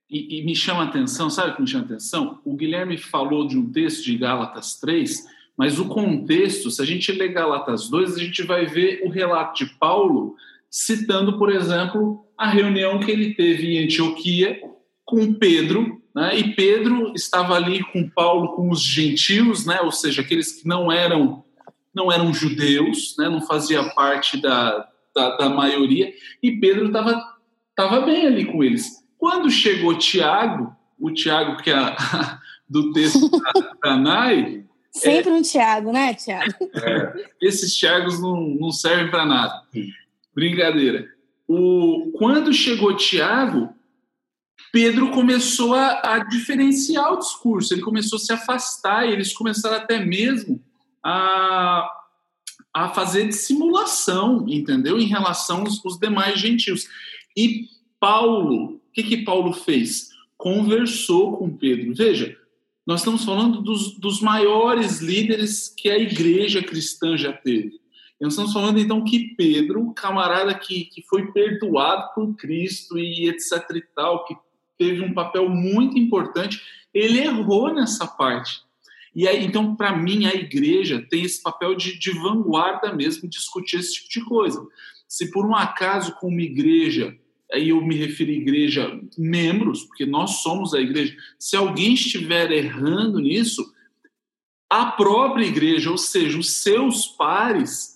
E, 0.09 0.39
e 0.39 0.45
me 0.45 0.55
chama 0.55 0.83
a 0.83 0.85
atenção, 0.85 1.29
sabe 1.29 1.51
o 1.51 1.55
que 1.55 1.61
me 1.63 1.67
chama 1.67 1.85
a 1.85 1.87
atenção? 1.87 2.39
O 2.45 2.55
Guilherme 2.55 2.97
falou 2.97 3.47
de 3.47 3.57
um 3.57 3.71
texto 3.71 4.03
de 4.03 4.15
Gálatas 4.15 4.75
3, 4.79 5.25
mas 5.57 5.79
o 5.79 5.87
contexto, 5.87 6.69
se 6.69 6.81
a 6.81 6.85
gente 6.85 7.11
ler 7.11 7.29
Gálatas 7.29 7.89
2, 7.89 8.15
a 8.15 8.19
gente 8.19 8.43
vai 8.43 8.67
ver 8.67 9.01
o 9.03 9.09
relato 9.09 9.65
de 9.65 9.73
Paulo 9.79 10.35
citando, 10.69 11.37
por 11.37 11.51
exemplo, 11.51 12.25
a 12.37 12.47
reunião 12.47 12.99
que 12.99 13.09
ele 13.09 13.33
teve 13.33 13.75
em 13.75 13.83
Antioquia 13.85 14.59
com 15.05 15.33
Pedro, 15.33 16.01
né? 16.15 16.37
e 16.37 16.55
Pedro 16.55 17.13
estava 17.15 17.55
ali 17.55 17.83
com 17.91 18.09
Paulo, 18.09 18.55
com 18.55 18.69
os 18.69 18.81
gentios, 18.81 19.65
né? 19.65 19.81
ou 19.81 19.91
seja, 19.91 20.21
aqueles 20.21 20.53
que 20.53 20.67
não 20.67 20.91
eram 20.91 21.43
não 21.93 22.11
eram 22.11 22.33
judeus, 22.33 23.15
né? 23.19 23.29
não 23.29 23.41
fazia 23.41 23.83
parte 23.93 24.41
da, 24.41 24.87
da, 25.15 25.37
da 25.37 25.49
maioria, 25.49 26.11
e 26.41 26.51
Pedro 26.53 26.87
estava 26.87 27.21
tava 27.75 28.01
bem 28.01 28.25
ali 28.25 28.45
com 28.45 28.63
eles. 28.63 29.03
Quando 29.17 29.49
chegou 29.49 29.97
Tiago, 29.97 30.75
o 30.99 31.11
Tiago 31.11 31.61
que 31.61 31.69
é 31.69 31.75
do 32.67 32.91
texto 32.93 33.29
da, 33.29 33.75
da 33.83 33.97
Nai, 33.97 34.63
Sempre 34.93 35.31
é, 35.31 35.33
um 35.33 35.41
Tiago, 35.41 35.91
né, 35.91 36.13
Tiago? 36.13 36.53
É, 36.75 37.25
esses 37.41 37.75
Tiagos 37.75 38.21
não, 38.21 38.39
não 38.59 38.71
servem 38.71 39.09
para 39.09 39.25
nada. 39.25 39.63
Brincadeira. 40.35 41.07
O, 41.47 42.11
quando 42.15 42.53
chegou 42.53 42.95
Tiago, 42.95 43.73
Pedro 44.71 45.11
começou 45.11 45.75
a, 45.75 46.15
a, 46.15 46.19
diferenciar 46.19 47.13
o 47.13 47.19
discurso, 47.19 47.73
ele 47.73 47.81
começou 47.81 48.17
a 48.17 48.19
se 48.19 48.33
afastar, 48.33 49.07
eles 49.07 49.31
começaram 49.31 49.77
até 49.77 50.03
mesmo 50.03 50.59
a, 51.03 51.87
a 52.73 52.89
fazer 52.89 53.27
dissimulação, 53.27 54.45
entendeu? 54.47 54.99
Em 54.99 55.05
relação 55.05 55.61
aos, 55.61 55.85
aos 55.85 55.99
demais 55.99 56.39
gentios. 56.39 56.87
E 57.37 57.67
Paulo, 57.99 58.75
o 58.75 58.81
que, 58.91 59.03
que 59.03 59.17
Paulo 59.17 59.53
fez? 59.53 60.09
Conversou 60.35 61.37
com 61.37 61.55
Pedro. 61.55 61.93
Veja, 61.93 62.35
Nós 62.85 63.01
estamos 63.01 63.23
falando 63.23 63.61
dos, 63.61 63.97
dos 63.99 64.21
maiores 64.21 64.99
líderes 64.99 65.69
que 65.69 65.89
a 65.89 65.97
igreja 65.97 66.61
cristã 66.63 67.15
já 67.15 67.31
teve. 67.31 67.79
Nós 68.23 68.31
estamos 68.31 68.53
falando 68.53 68.79
então 68.79 69.03
que 69.03 69.35
Pedro, 69.35 69.91
camarada 69.93 70.57
que, 70.57 70.85
que 70.85 71.01
foi 71.01 71.29
perdoado 71.33 72.13
por 72.15 72.33
Cristo 72.37 72.97
e 72.97 73.27
etc 73.27 73.69
e 73.75 73.81
tal, 73.93 74.23
que 74.23 74.33
teve 74.77 75.01
um 75.01 75.13
papel 75.13 75.49
muito 75.49 75.99
importante, 75.99 76.61
ele 76.93 77.19
errou 77.19 77.73
nessa 77.73 78.07
parte. 78.07 78.61
E 79.13 79.27
aí, 79.27 79.43
então, 79.43 79.75
para 79.75 79.93
mim, 79.97 80.25
a 80.25 80.33
igreja 80.33 81.05
tem 81.09 81.23
esse 81.23 81.43
papel 81.43 81.75
de, 81.75 81.99
de 81.99 82.11
vanguarda 82.11 82.93
mesmo, 82.93 83.27
discutir 83.27 83.79
esse 83.79 83.95
tipo 83.95 84.09
de 84.09 84.23
coisa. 84.23 84.65
Se 85.05 85.29
por 85.29 85.45
um 85.45 85.53
acaso, 85.53 86.15
como 86.15 86.39
igreja, 86.39 87.13
aí 87.51 87.69
eu 87.69 87.85
me 87.85 87.97
refiro 87.97 88.31
à 88.31 88.35
igreja 88.35 89.01
membros, 89.17 89.83
porque 89.83 90.05
nós 90.05 90.41
somos 90.41 90.73
a 90.73 90.79
igreja, 90.79 91.13
se 91.37 91.57
alguém 91.57 91.93
estiver 91.93 92.53
errando 92.53 93.19
nisso, 93.19 93.69
a 94.69 94.85
própria 94.85 95.45
igreja, 95.45 95.91
ou 95.91 95.97
seja, 95.97 96.39
os 96.39 96.51
seus 96.53 97.05
pares, 97.05 97.92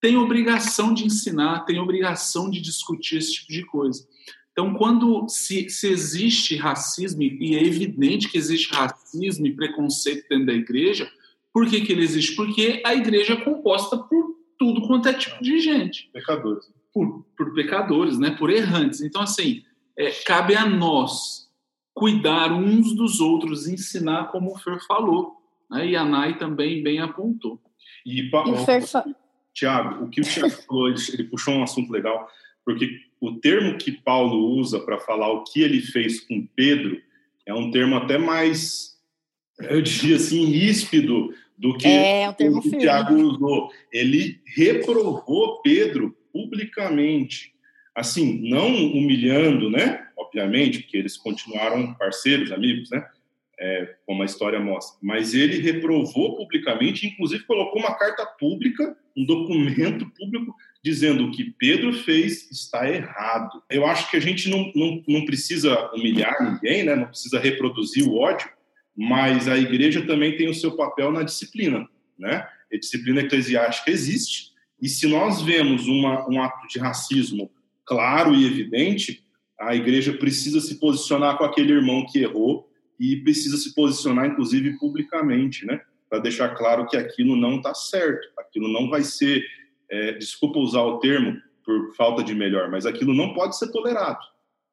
têm 0.00 0.16
obrigação 0.16 0.94
de 0.94 1.04
ensinar, 1.04 1.64
têm 1.64 1.78
obrigação 1.78 2.50
de 2.50 2.60
discutir 2.60 3.18
esse 3.18 3.34
tipo 3.34 3.52
de 3.52 3.64
coisa. 3.64 4.06
Então, 4.52 4.74
quando 4.74 5.28
se, 5.28 5.68
se, 5.68 5.88
existe 5.88 6.56
racismo, 6.56 7.22
e 7.22 7.54
é 7.56 7.62
evidente 7.62 8.28
que 8.28 8.36
existe 8.36 8.74
racismo 8.74 9.46
e 9.46 9.54
preconceito 9.54 10.28
dentro 10.28 10.46
da 10.46 10.52
igreja, 10.52 11.10
por 11.52 11.68
que, 11.68 11.80
que 11.80 11.92
ele 11.92 12.02
existe? 12.02 12.34
Porque 12.34 12.82
a 12.84 12.94
igreja 12.94 13.34
é 13.34 13.44
composta 13.44 13.96
por 13.96 14.36
tudo 14.58 14.86
quanto 14.86 15.08
é 15.08 15.12
tipo 15.12 15.42
de 15.42 15.58
gente. 15.60 16.10
Pecadores. 16.12 16.70
Por, 16.92 17.24
por 17.36 17.54
pecadores, 17.54 18.18
né? 18.18 18.30
por 18.32 18.50
errantes. 18.50 19.00
Então, 19.00 19.22
assim, 19.22 19.62
é, 19.96 20.10
cabe 20.10 20.54
a 20.54 20.66
nós 20.66 21.48
cuidar 21.94 22.52
uns 22.52 22.94
dos 22.94 23.20
outros, 23.20 23.66
ensinar 23.68 24.30
como 24.30 24.52
o 24.52 24.58
Fer 24.58 24.78
falou. 24.86 25.36
Né? 25.70 25.88
E 25.90 25.96
a 25.96 26.04
Nai 26.04 26.36
também 26.36 26.82
bem 26.82 27.00
apontou. 27.00 27.60
E, 28.04 28.20
e 28.20 28.64
Fer... 28.64 28.82
Tiago, 29.54 30.04
o 30.04 30.08
que 30.08 30.20
o 30.20 30.24
Tiago 30.24 30.50
falou, 30.66 30.88
ele, 30.88 30.98
ele 31.12 31.24
puxou 31.24 31.54
um 31.54 31.62
assunto 31.62 31.92
legal, 31.92 32.28
porque 32.64 33.00
o 33.20 33.32
termo 33.34 33.76
que 33.76 33.92
Paulo 33.92 34.56
usa 34.58 34.80
para 34.80 34.98
falar 34.98 35.30
o 35.30 35.44
que 35.44 35.60
ele 35.60 35.80
fez 35.80 36.20
com 36.20 36.46
Pedro 36.54 37.00
é 37.46 37.54
um 37.54 37.70
termo 37.70 37.96
até 37.96 38.16
mais, 38.16 38.98
eu 39.58 39.82
diria 39.82 40.16
assim, 40.16 40.44
ríspido 40.44 41.34
do 41.58 41.76
que 41.76 41.88
é, 41.88 42.28
um 42.28 42.56
o 42.56 42.62
que 42.62 42.78
Tiago 42.78 43.14
usou. 43.14 43.70
Ele 43.92 44.40
reprovou 44.46 45.60
Pedro 45.60 46.16
publicamente, 46.32 47.52
assim, 47.94 48.48
não 48.48 48.68
humilhando, 48.68 49.68
né? 49.68 50.06
Obviamente, 50.16 50.80
porque 50.80 50.96
eles 50.96 51.16
continuaram 51.16 51.92
parceiros, 51.94 52.52
amigos, 52.52 52.90
né? 52.90 53.06
É, 53.62 53.94
como 54.06 54.22
a 54.22 54.24
história 54.24 54.58
mostra. 54.58 54.98
Mas 55.02 55.34
ele 55.34 55.60
reprovou 55.60 56.34
publicamente, 56.34 57.06
inclusive 57.06 57.44
colocou 57.44 57.78
uma 57.78 57.94
carta 57.94 58.24
pública, 58.24 58.96
um 59.14 59.26
documento 59.26 60.10
público 60.18 60.54
dizendo 60.82 61.26
o 61.26 61.30
que 61.30 61.54
Pedro 61.58 61.92
fez 61.92 62.50
está 62.50 62.90
errado. 62.90 63.62
Eu 63.68 63.84
acho 63.86 64.10
que 64.10 64.16
a 64.16 64.20
gente 64.20 64.48
não, 64.48 64.72
não, 64.74 65.02
não 65.06 65.24
precisa 65.26 65.90
humilhar 65.92 66.34
ninguém, 66.42 66.84
né? 66.84 66.96
não 66.96 67.06
precisa 67.06 67.38
reproduzir 67.38 68.08
o 68.08 68.16
ódio, 68.16 68.48
mas 68.96 69.46
a 69.46 69.58
igreja 69.58 70.06
também 70.06 70.36
tem 70.36 70.48
o 70.48 70.54
seu 70.54 70.74
papel 70.76 71.12
na 71.12 71.22
disciplina. 71.22 71.86
Né? 72.18 72.46
A 72.72 72.76
disciplina 72.78 73.20
eclesiástica 73.20 73.90
existe, 73.90 74.50
e 74.80 74.88
se 74.88 75.06
nós 75.06 75.42
vemos 75.42 75.86
uma, 75.86 76.26
um 76.28 76.42
ato 76.42 76.66
de 76.66 76.78
racismo 76.78 77.50
claro 77.84 78.34
e 78.34 78.46
evidente, 78.46 79.22
a 79.60 79.74
igreja 79.74 80.14
precisa 80.14 80.60
se 80.60 80.78
posicionar 80.78 81.36
com 81.36 81.44
aquele 81.44 81.72
irmão 81.72 82.06
que 82.06 82.20
errou 82.20 82.69
e 83.00 83.16
precisa 83.16 83.56
se 83.56 83.74
posicionar, 83.74 84.26
inclusive, 84.26 84.78
publicamente, 84.78 85.64
né? 85.64 85.80
para 86.10 86.18
deixar 86.18 86.50
claro 86.56 86.88
que 86.88 86.96
aquilo 86.96 87.36
não 87.36 87.56
está 87.56 87.72
certo, 87.72 88.28
aquilo 88.36 88.68
não 88.68 88.90
vai 88.90 89.04
ser 89.04 89.46
é, 89.88 90.12
desculpa 90.12 90.58
usar 90.58 90.82
o 90.82 90.98
termo 90.98 91.40
por 91.64 91.94
falta 91.94 92.24
de 92.24 92.34
melhor, 92.34 92.68
mas 92.68 92.84
aquilo 92.84 93.14
não 93.14 93.32
pode 93.32 93.56
ser 93.56 93.70
tolerado, 93.70 94.20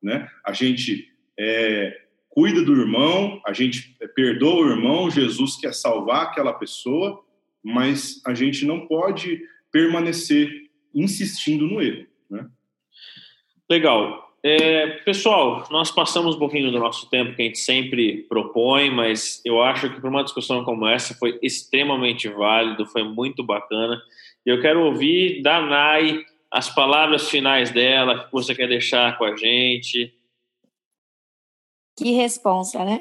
né? 0.02 0.28
A 0.44 0.52
gente 0.52 1.08
é, 1.40 2.02
cuida 2.28 2.64
do 2.64 2.74
irmão, 2.74 3.40
a 3.46 3.54
gente 3.54 3.96
perdoa 4.16 4.66
o 4.66 4.70
irmão, 4.72 5.12
Jesus 5.12 5.56
quer 5.58 5.74
salvar 5.74 6.24
aquela 6.24 6.54
pessoa, 6.54 7.24
mas 7.64 8.20
a 8.26 8.34
gente 8.34 8.66
não 8.66 8.88
pode 8.88 9.42
permanecer 9.72 10.50
insistindo 10.94 11.68
no 11.68 11.82
erro, 11.82 12.08
né? 12.30 12.48
Legal. 13.70 14.27
É, 14.44 14.88
pessoal, 15.04 15.66
nós 15.72 15.90
passamos 15.90 16.36
um 16.36 16.40
pouquinho 16.40 16.72
do 16.72 16.80
nosso 16.80 17.10
tempo 17.10 17.36
que 17.36 17.42
a 17.42 17.46
gente 17.46 17.60
sempre 17.60 18.24
propõe, 18.30 18.90
mas 18.90 19.42
eu 19.44 19.62
acho 19.62 19.90
que 19.90 20.00
para 20.00 20.10
uma 20.10 20.24
discussão 20.24 20.64
como 20.64 20.88
essa 20.88 21.16
foi 21.16 21.40
extremamente 21.42 22.30
válido, 22.30 22.86
foi 22.86 23.04
muito 23.04 23.44
bacana. 23.44 24.00
Eu 24.46 24.62
quero 24.62 24.86
ouvir 24.86 25.42
da 25.42 25.62
Nai 25.62 26.24
as 26.52 26.74
palavras 26.74 27.30
finais 27.30 27.72
dela, 27.72 28.26
que 28.26 28.32
você 28.32 28.56
quer 28.56 28.68
deixar 28.68 29.18
com 29.18 29.26
a 29.26 29.36
gente. 29.36 30.14
Que 31.98 32.12
responsa, 32.12 32.86
né? 32.86 33.00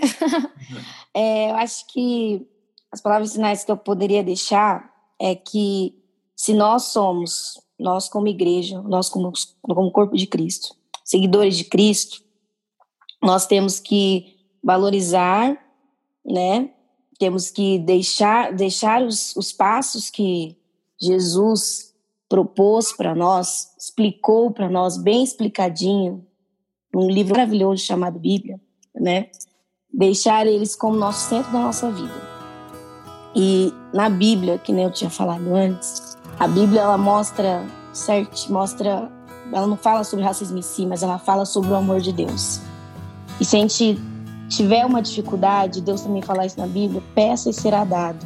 é, 1.14 1.50
eu 1.50 1.56
acho 1.56 1.86
que 1.92 2.46
as 2.90 3.00
palavras 3.00 3.32
finais 3.32 3.62
que 3.62 3.70
eu 3.70 3.76
poderia 3.76 4.24
deixar 4.24 4.90
é 5.20 5.34
que 5.34 5.94
se 6.34 6.54
nós 6.54 6.84
somos, 6.84 7.60
nós 7.78 8.08
como 8.08 8.26
igreja, 8.26 8.80
nós 8.82 9.08
como, 9.08 9.32
como 9.62 9.92
corpo 9.92 10.16
de 10.16 10.26
Cristo, 10.26 10.74
seguidores 11.06 11.56
de 11.56 11.64
Cristo, 11.64 12.20
nós 13.22 13.46
temos 13.46 13.78
que 13.78 14.36
valorizar, 14.62 15.56
né? 16.24 16.70
Temos 17.18 17.50
que 17.50 17.78
deixar, 17.78 18.52
deixar 18.52 19.02
os, 19.02 19.34
os 19.36 19.52
passos 19.52 20.10
que 20.10 20.58
Jesus 21.00 21.94
propôs 22.28 22.92
para 22.92 23.14
nós, 23.14 23.72
explicou 23.78 24.50
para 24.50 24.68
nós 24.68 24.98
bem 24.98 25.22
explicadinho, 25.22 26.26
num 26.92 27.08
livro 27.08 27.34
maravilhoso 27.34 27.84
chamado 27.84 28.18
Bíblia, 28.18 28.60
né? 28.94 29.30
Deixar 29.92 30.46
eles 30.46 30.74
como 30.74 30.96
nosso 30.96 31.28
centro 31.28 31.52
da 31.52 31.60
nossa 31.60 31.90
vida. 31.90 32.36
E 33.34 33.72
na 33.94 34.08
Bíblia, 34.08 34.58
que 34.58 34.72
nem 34.72 34.84
eu 34.84 34.90
tinha 34.90 35.10
falado 35.10 35.54
antes, 35.54 36.16
a 36.38 36.48
Bíblia 36.48 36.80
ela 36.80 36.98
mostra, 36.98 37.64
certo, 37.92 38.50
mostra, 38.52 39.10
ela 39.52 39.66
não 39.66 39.76
fala 39.76 40.04
sobre 40.04 40.24
racismo 40.24 40.58
em 40.58 40.62
si, 40.62 40.86
mas 40.86 41.02
ela 41.02 41.18
fala 41.18 41.44
sobre 41.44 41.70
o 41.70 41.74
amor 41.74 42.00
de 42.00 42.12
Deus. 42.12 42.60
E 43.40 43.44
se 43.44 43.56
a 43.56 43.60
gente 43.60 44.00
tiver 44.48 44.84
uma 44.84 45.02
dificuldade, 45.02 45.80
Deus 45.80 46.00
também 46.02 46.22
fala 46.22 46.46
isso 46.46 46.58
na 46.58 46.66
Bíblia, 46.66 47.02
peça 47.14 47.50
e 47.50 47.52
será 47.52 47.84
dado. 47.84 48.24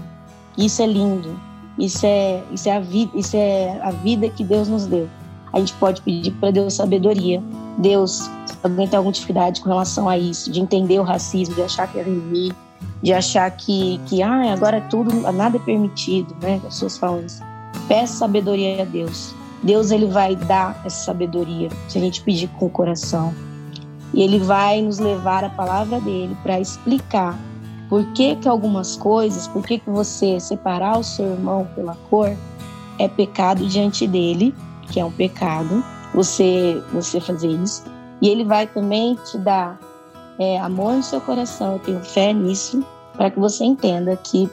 Isso 0.56 0.82
é 0.82 0.86
lindo. 0.86 1.38
Isso 1.78 2.04
é, 2.04 2.42
isso 2.52 2.68
é, 2.68 2.76
a, 2.76 2.80
vida, 2.80 3.10
isso 3.14 3.36
é 3.36 3.80
a 3.82 3.90
vida 3.90 4.28
que 4.28 4.44
Deus 4.44 4.68
nos 4.68 4.86
deu. 4.86 5.08
A 5.52 5.58
gente 5.58 5.72
pode 5.74 6.02
pedir 6.02 6.30
para 6.32 6.50
Deus 6.50 6.74
sabedoria. 6.74 7.42
Deus, 7.78 8.28
se 8.46 8.58
alguém 8.62 8.86
tem 8.86 8.96
alguma 8.96 9.12
dificuldade 9.12 9.60
com 9.60 9.68
relação 9.68 10.08
a 10.08 10.18
isso, 10.18 10.50
de 10.50 10.60
entender 10.60 10.98
o 11.00 11.02
racismo, 11.02 11.54
de 11.54 11.62
achar 11.62 11.90
que 11.90 11.98
é 11.98 12.02
viver, 12.02 12.54
de 13.02 13.12
achar 13.12 13.50
que, 13.50 13.98
que 14.06 14.22
ah, 14.22 14.52
agora 14.52 14.76
é 14.76 14.80
tudo, 14.82 15.10
nada 15.32 15.56
é 15.56 15.60
permitido, 15.60 16.34
né? 16.42 16.56
As 16.56 16.74
pessoas 16.74 16.98
falam 16.98 17.24
isso. 17.24 17.42
Peça 17.88 18.18
sabedoria 18.18 18.82
a 18.82 18.84
Deus. 18.84 19.34
Deus 19.62 19.90
ele 19.90 20.06
vai 20.06 20.34
dar 20.34 20.80
essa 20.84 21.04
sabedoria 21.04 21.68
se 21.88 21.98
a 21.98 22.00
gente 22.00 22.22
pedir 22.22 22.48
com 22.58 22.66
o 22.66 22.70
coração. 22.70 23.34
E 24.12 24.22
ele 24.22 24.38
vai 24.38 24.80
nos 24.82 24.98
levar 24.98 25.44
a 25.44 25.50
palavra 25.50 26.00
dele 26.00 26.36
para 26.42 26.58
explicar 26.58 27.38
por 27.88 28.04
que, 28.12 28.36
que 28.36 28.48
algumas 28.48 28.96
coisas, 28.96 29.48
por 29.48 29.64
que, 29.66 29.78
que 29.78 29.90
você 29.90 30.38
separar 30.40 30.98
o 30.98 31.04
seu 31.04 31.32
irmão 31.32 31.68
pela 31.74 31.96
cor 32.08 32.36
é 32.98 33.08
pecado 33.08 33.66
diante 33.66 34.06
dele, 34.06 34.54
que 34.90 35.00
é 35.00 35.04
um 35.04 35.10
pecado, 35.10 35.82
você, 36.14 36.82
você 36.92 37.20
fazer 37.20 37.48
isso. 37.48 37.84
E 38.20 38.28
ele 38.28 38.44
vai 38.44 38.66
também 38.66 39.16
te 39.16 39.38
dar 39.38 39.78
é, 40.38 40.58
amor 40.60 40.94
no 40.94 41.02
seu 41.02 41.20
coração, 41.20 41.74
eu 41.74 41.78
tenho 41.80 42.00
fé 42.00 42.32
nisso, 42.32 42.84
para 43.14 43.30
que 43.30 43.38
você 43.38 43.64
entenda 43.64 44.16
que 44.16 44.48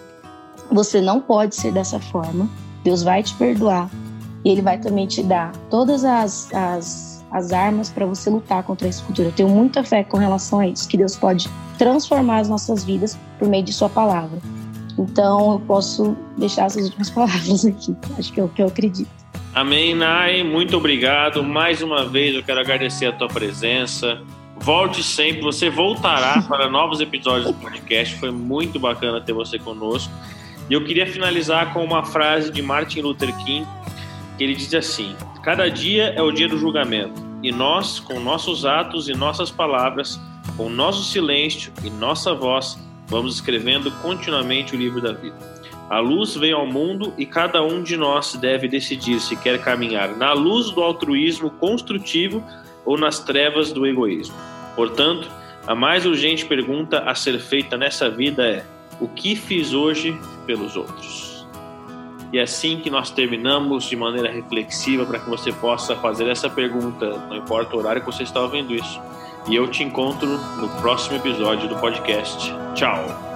você 0.71 0.99
não 0.99 1.19
pode 1.19 1.55
ser 1.55 1.71
dessa 1.71 1.99
forma. 1.99 2.49
Deus 2.83 3.03
vai 3.03 3.21
te 3.21 3.33
perdoar. 3.35 3.89
E 4.47 4.51
ele 4.51 4.61
vai 4.61 4.77
também 4.77 5.05
te 5.05 5.21
dar 5.21 5.51
todas 5.69 6.05
as, 6.05 6.49
as, 6.53 7.25
as 7.31 7.51
armas 7.51 7.89
para 7.89 8.05
você 8.05 8.29
lutar 8.29 8.63
contra 8.63 8.87
esse 8.87 9.03
futuro. 9.03 9.27
Eu 9.27 9.33
tenho 9.33 9.49
muita 9.49 9.83
fé 9.83 10.05
com 10.05 10.15
relação 10.15 10.59
a 10.59 10.67
isso, 10.69 10.87
que 10.87 10.95
Deus 10.95 11.17
pode 11.17 11.49
transformar 11.77 12.37
as 12.37 12.47
nossas 12.47 12.85
vidas 12.85 13.19
por 13.37 13.49
meio 13.49 13.65
de 13.65 13.73
Sua 13.73 13.89
palavra. 13.89 14.39
Então, 14.97 15.51
eu 15.51 15.59
posso 15.59 16.15
deixar 16.37 16.67
essas 16.67 16.85
últimas 16.85 17.09
palavras 17.11 17.65
aqui. 17.65 17.93
Acho 18.17 18.31
que 18.31 18.39
é 18.39 18.43
o 18.45 18.47
que 18.47 18.61
eu 18.61 18.67
acredito. 18.67 19.09
Amém, 19.53 19.93
Nai. 19.93 20.43
Muito 20.43 20.77
obrigado. 20.77 21.43
Mais 21.43 21.81
uma 21.81 22.05
vez, 22.05 22.33
eu 22.33 22.41
quero 22.41 22.61
agradecer 22.61 23.07
a 23.07 23.11
tua 23.11 23.27
presença. 23.27 24.21
Volte 24.61 25.03
sempre, 25.03 25.41
você 25.41 25.69
voltará 25.69 26.41
para 26.47 26.69
novos 26.69 27.01
episódios 27.01 27.47
do 27.47 27.53
podcast. 27.53 28.15
Foi 28.15 28.31
muito 28.31 28.79
bacana 28.79 29.19
ter 29.19 29.33
você 29.33 29.59
conosco. 29.59 30.13
E 30.69 30.73
eu 30.73 30.85
queria 30.85 31.05
finalizar 31.05 31.73
com 31.73 31.83
uma 31.83 32.05
frase 32.05 32.49
de 32.49 32.61
Martin 32.61 33.01
Luther 33.01 33.35
King, 33.43 33.67
que 34.37 34.43
ele 34.43 34.55
diz 34.55 34.73
assim: 34.73 35.15
Cada 35.43 35.69
dia 35.69 36.13
é 36.15 36.21
o 36.21 36.31
dia 36.31 36.47
do 36.47 36.57
julgamento, 36.57 37.21
e 37.41 37.51
nós, 37.51 37.99
com 37.99 38.19
nossos 38.19 38.65
atos 38.65 39.09
e 39.09 39.13
nossas 39.13 39.49
palavras, 39.49 40.19
com 40.55 40.69
nosso 40.69 41.03
silêncio 41.03 41.71
e 41.83 41.89
nossa 41.89 42.33
voz, 42.33 42.77
vamos 43.07 43.35
escrevendo 43.35 43.91
continuamente 44.01 44.75
o 44.75 44.77
livro 44.77 45.01
da 45.01 45.13
vida. 45.13 45.35
A 45.89 45.99
luz 45.99 46.35
veio 46.35 46.57
ao 46.57 46.67
mundo 46.67 47.13
e 47.17 47.25
cada 47.25 47.63
um 47.63 47.81
de 47.81 47.95
nós 47.95 48.35
deve 48.35 48.67
decidir 48.67 49.21
se 49.21 49.37
quer 49.37 49.61
caminhar 49.61 50.17
na 50.17 50.33
luz 50.33 50.69
do 50.71 50.81
altruísmo 50.81 51.49
construtivo 51.49 52.43
ou 52.85 52.97
nas 52.97 53.19
trevas 53.19 53.71
do 53.71 53.87
egoísmo. 53.87 54.35
Portanto, 54.75 55.29
a 55.65 55.73
mais 55.73 56.05
urgente 56.05 56.45
pergunta 56.45 56.99
a 56.99 57.15
ser 57.15 57.39
feita 57.39 57.77
nessa 57.77 58.09
vida 58.09 58.45
é: 58.45 58.65
o 58.99 59.07
que 59.07 59.35
fiz 59.35 59.73
hoje 59.73 60.17
pelos 60.45 60.75
outros? 60.75 61.26
E 62.31 62.37
é 62.37 62.41
assim 62.41 62.79
que 62.79 62.89
nós 62.89 63.09
terminamos 63.09 63.85
de 63.85 63.95
maneira 63.95 64.29
reflexiva 64.31 65.05
para 65.05 65.19
que 65.19 65.29
você 65.29 65.51
possa 65.51 65.95
fazer 65.95 66.29
essa 66.29 66.49
pergunta, 66.49 67.17
não 67.29 67.37
importa 67.37 67.75
o 67.75 67.79
horário 67.79 68.01
que 68.01 68.07
você 68.07 68.23
está 68.23 68.41
ouvindo 68.41 68.75
isso. 68.75 69.01
E 69.47 69.55
eu 69.55 69.67
te 69.67 69.83
encontro 69.83 70.27
no 70.27 70.67
próximo 70.81 71.15
episódio 71.15 71.69
do 71.69 71.77
podcast. 71.77 72.53
Tchau! 72.75 73.26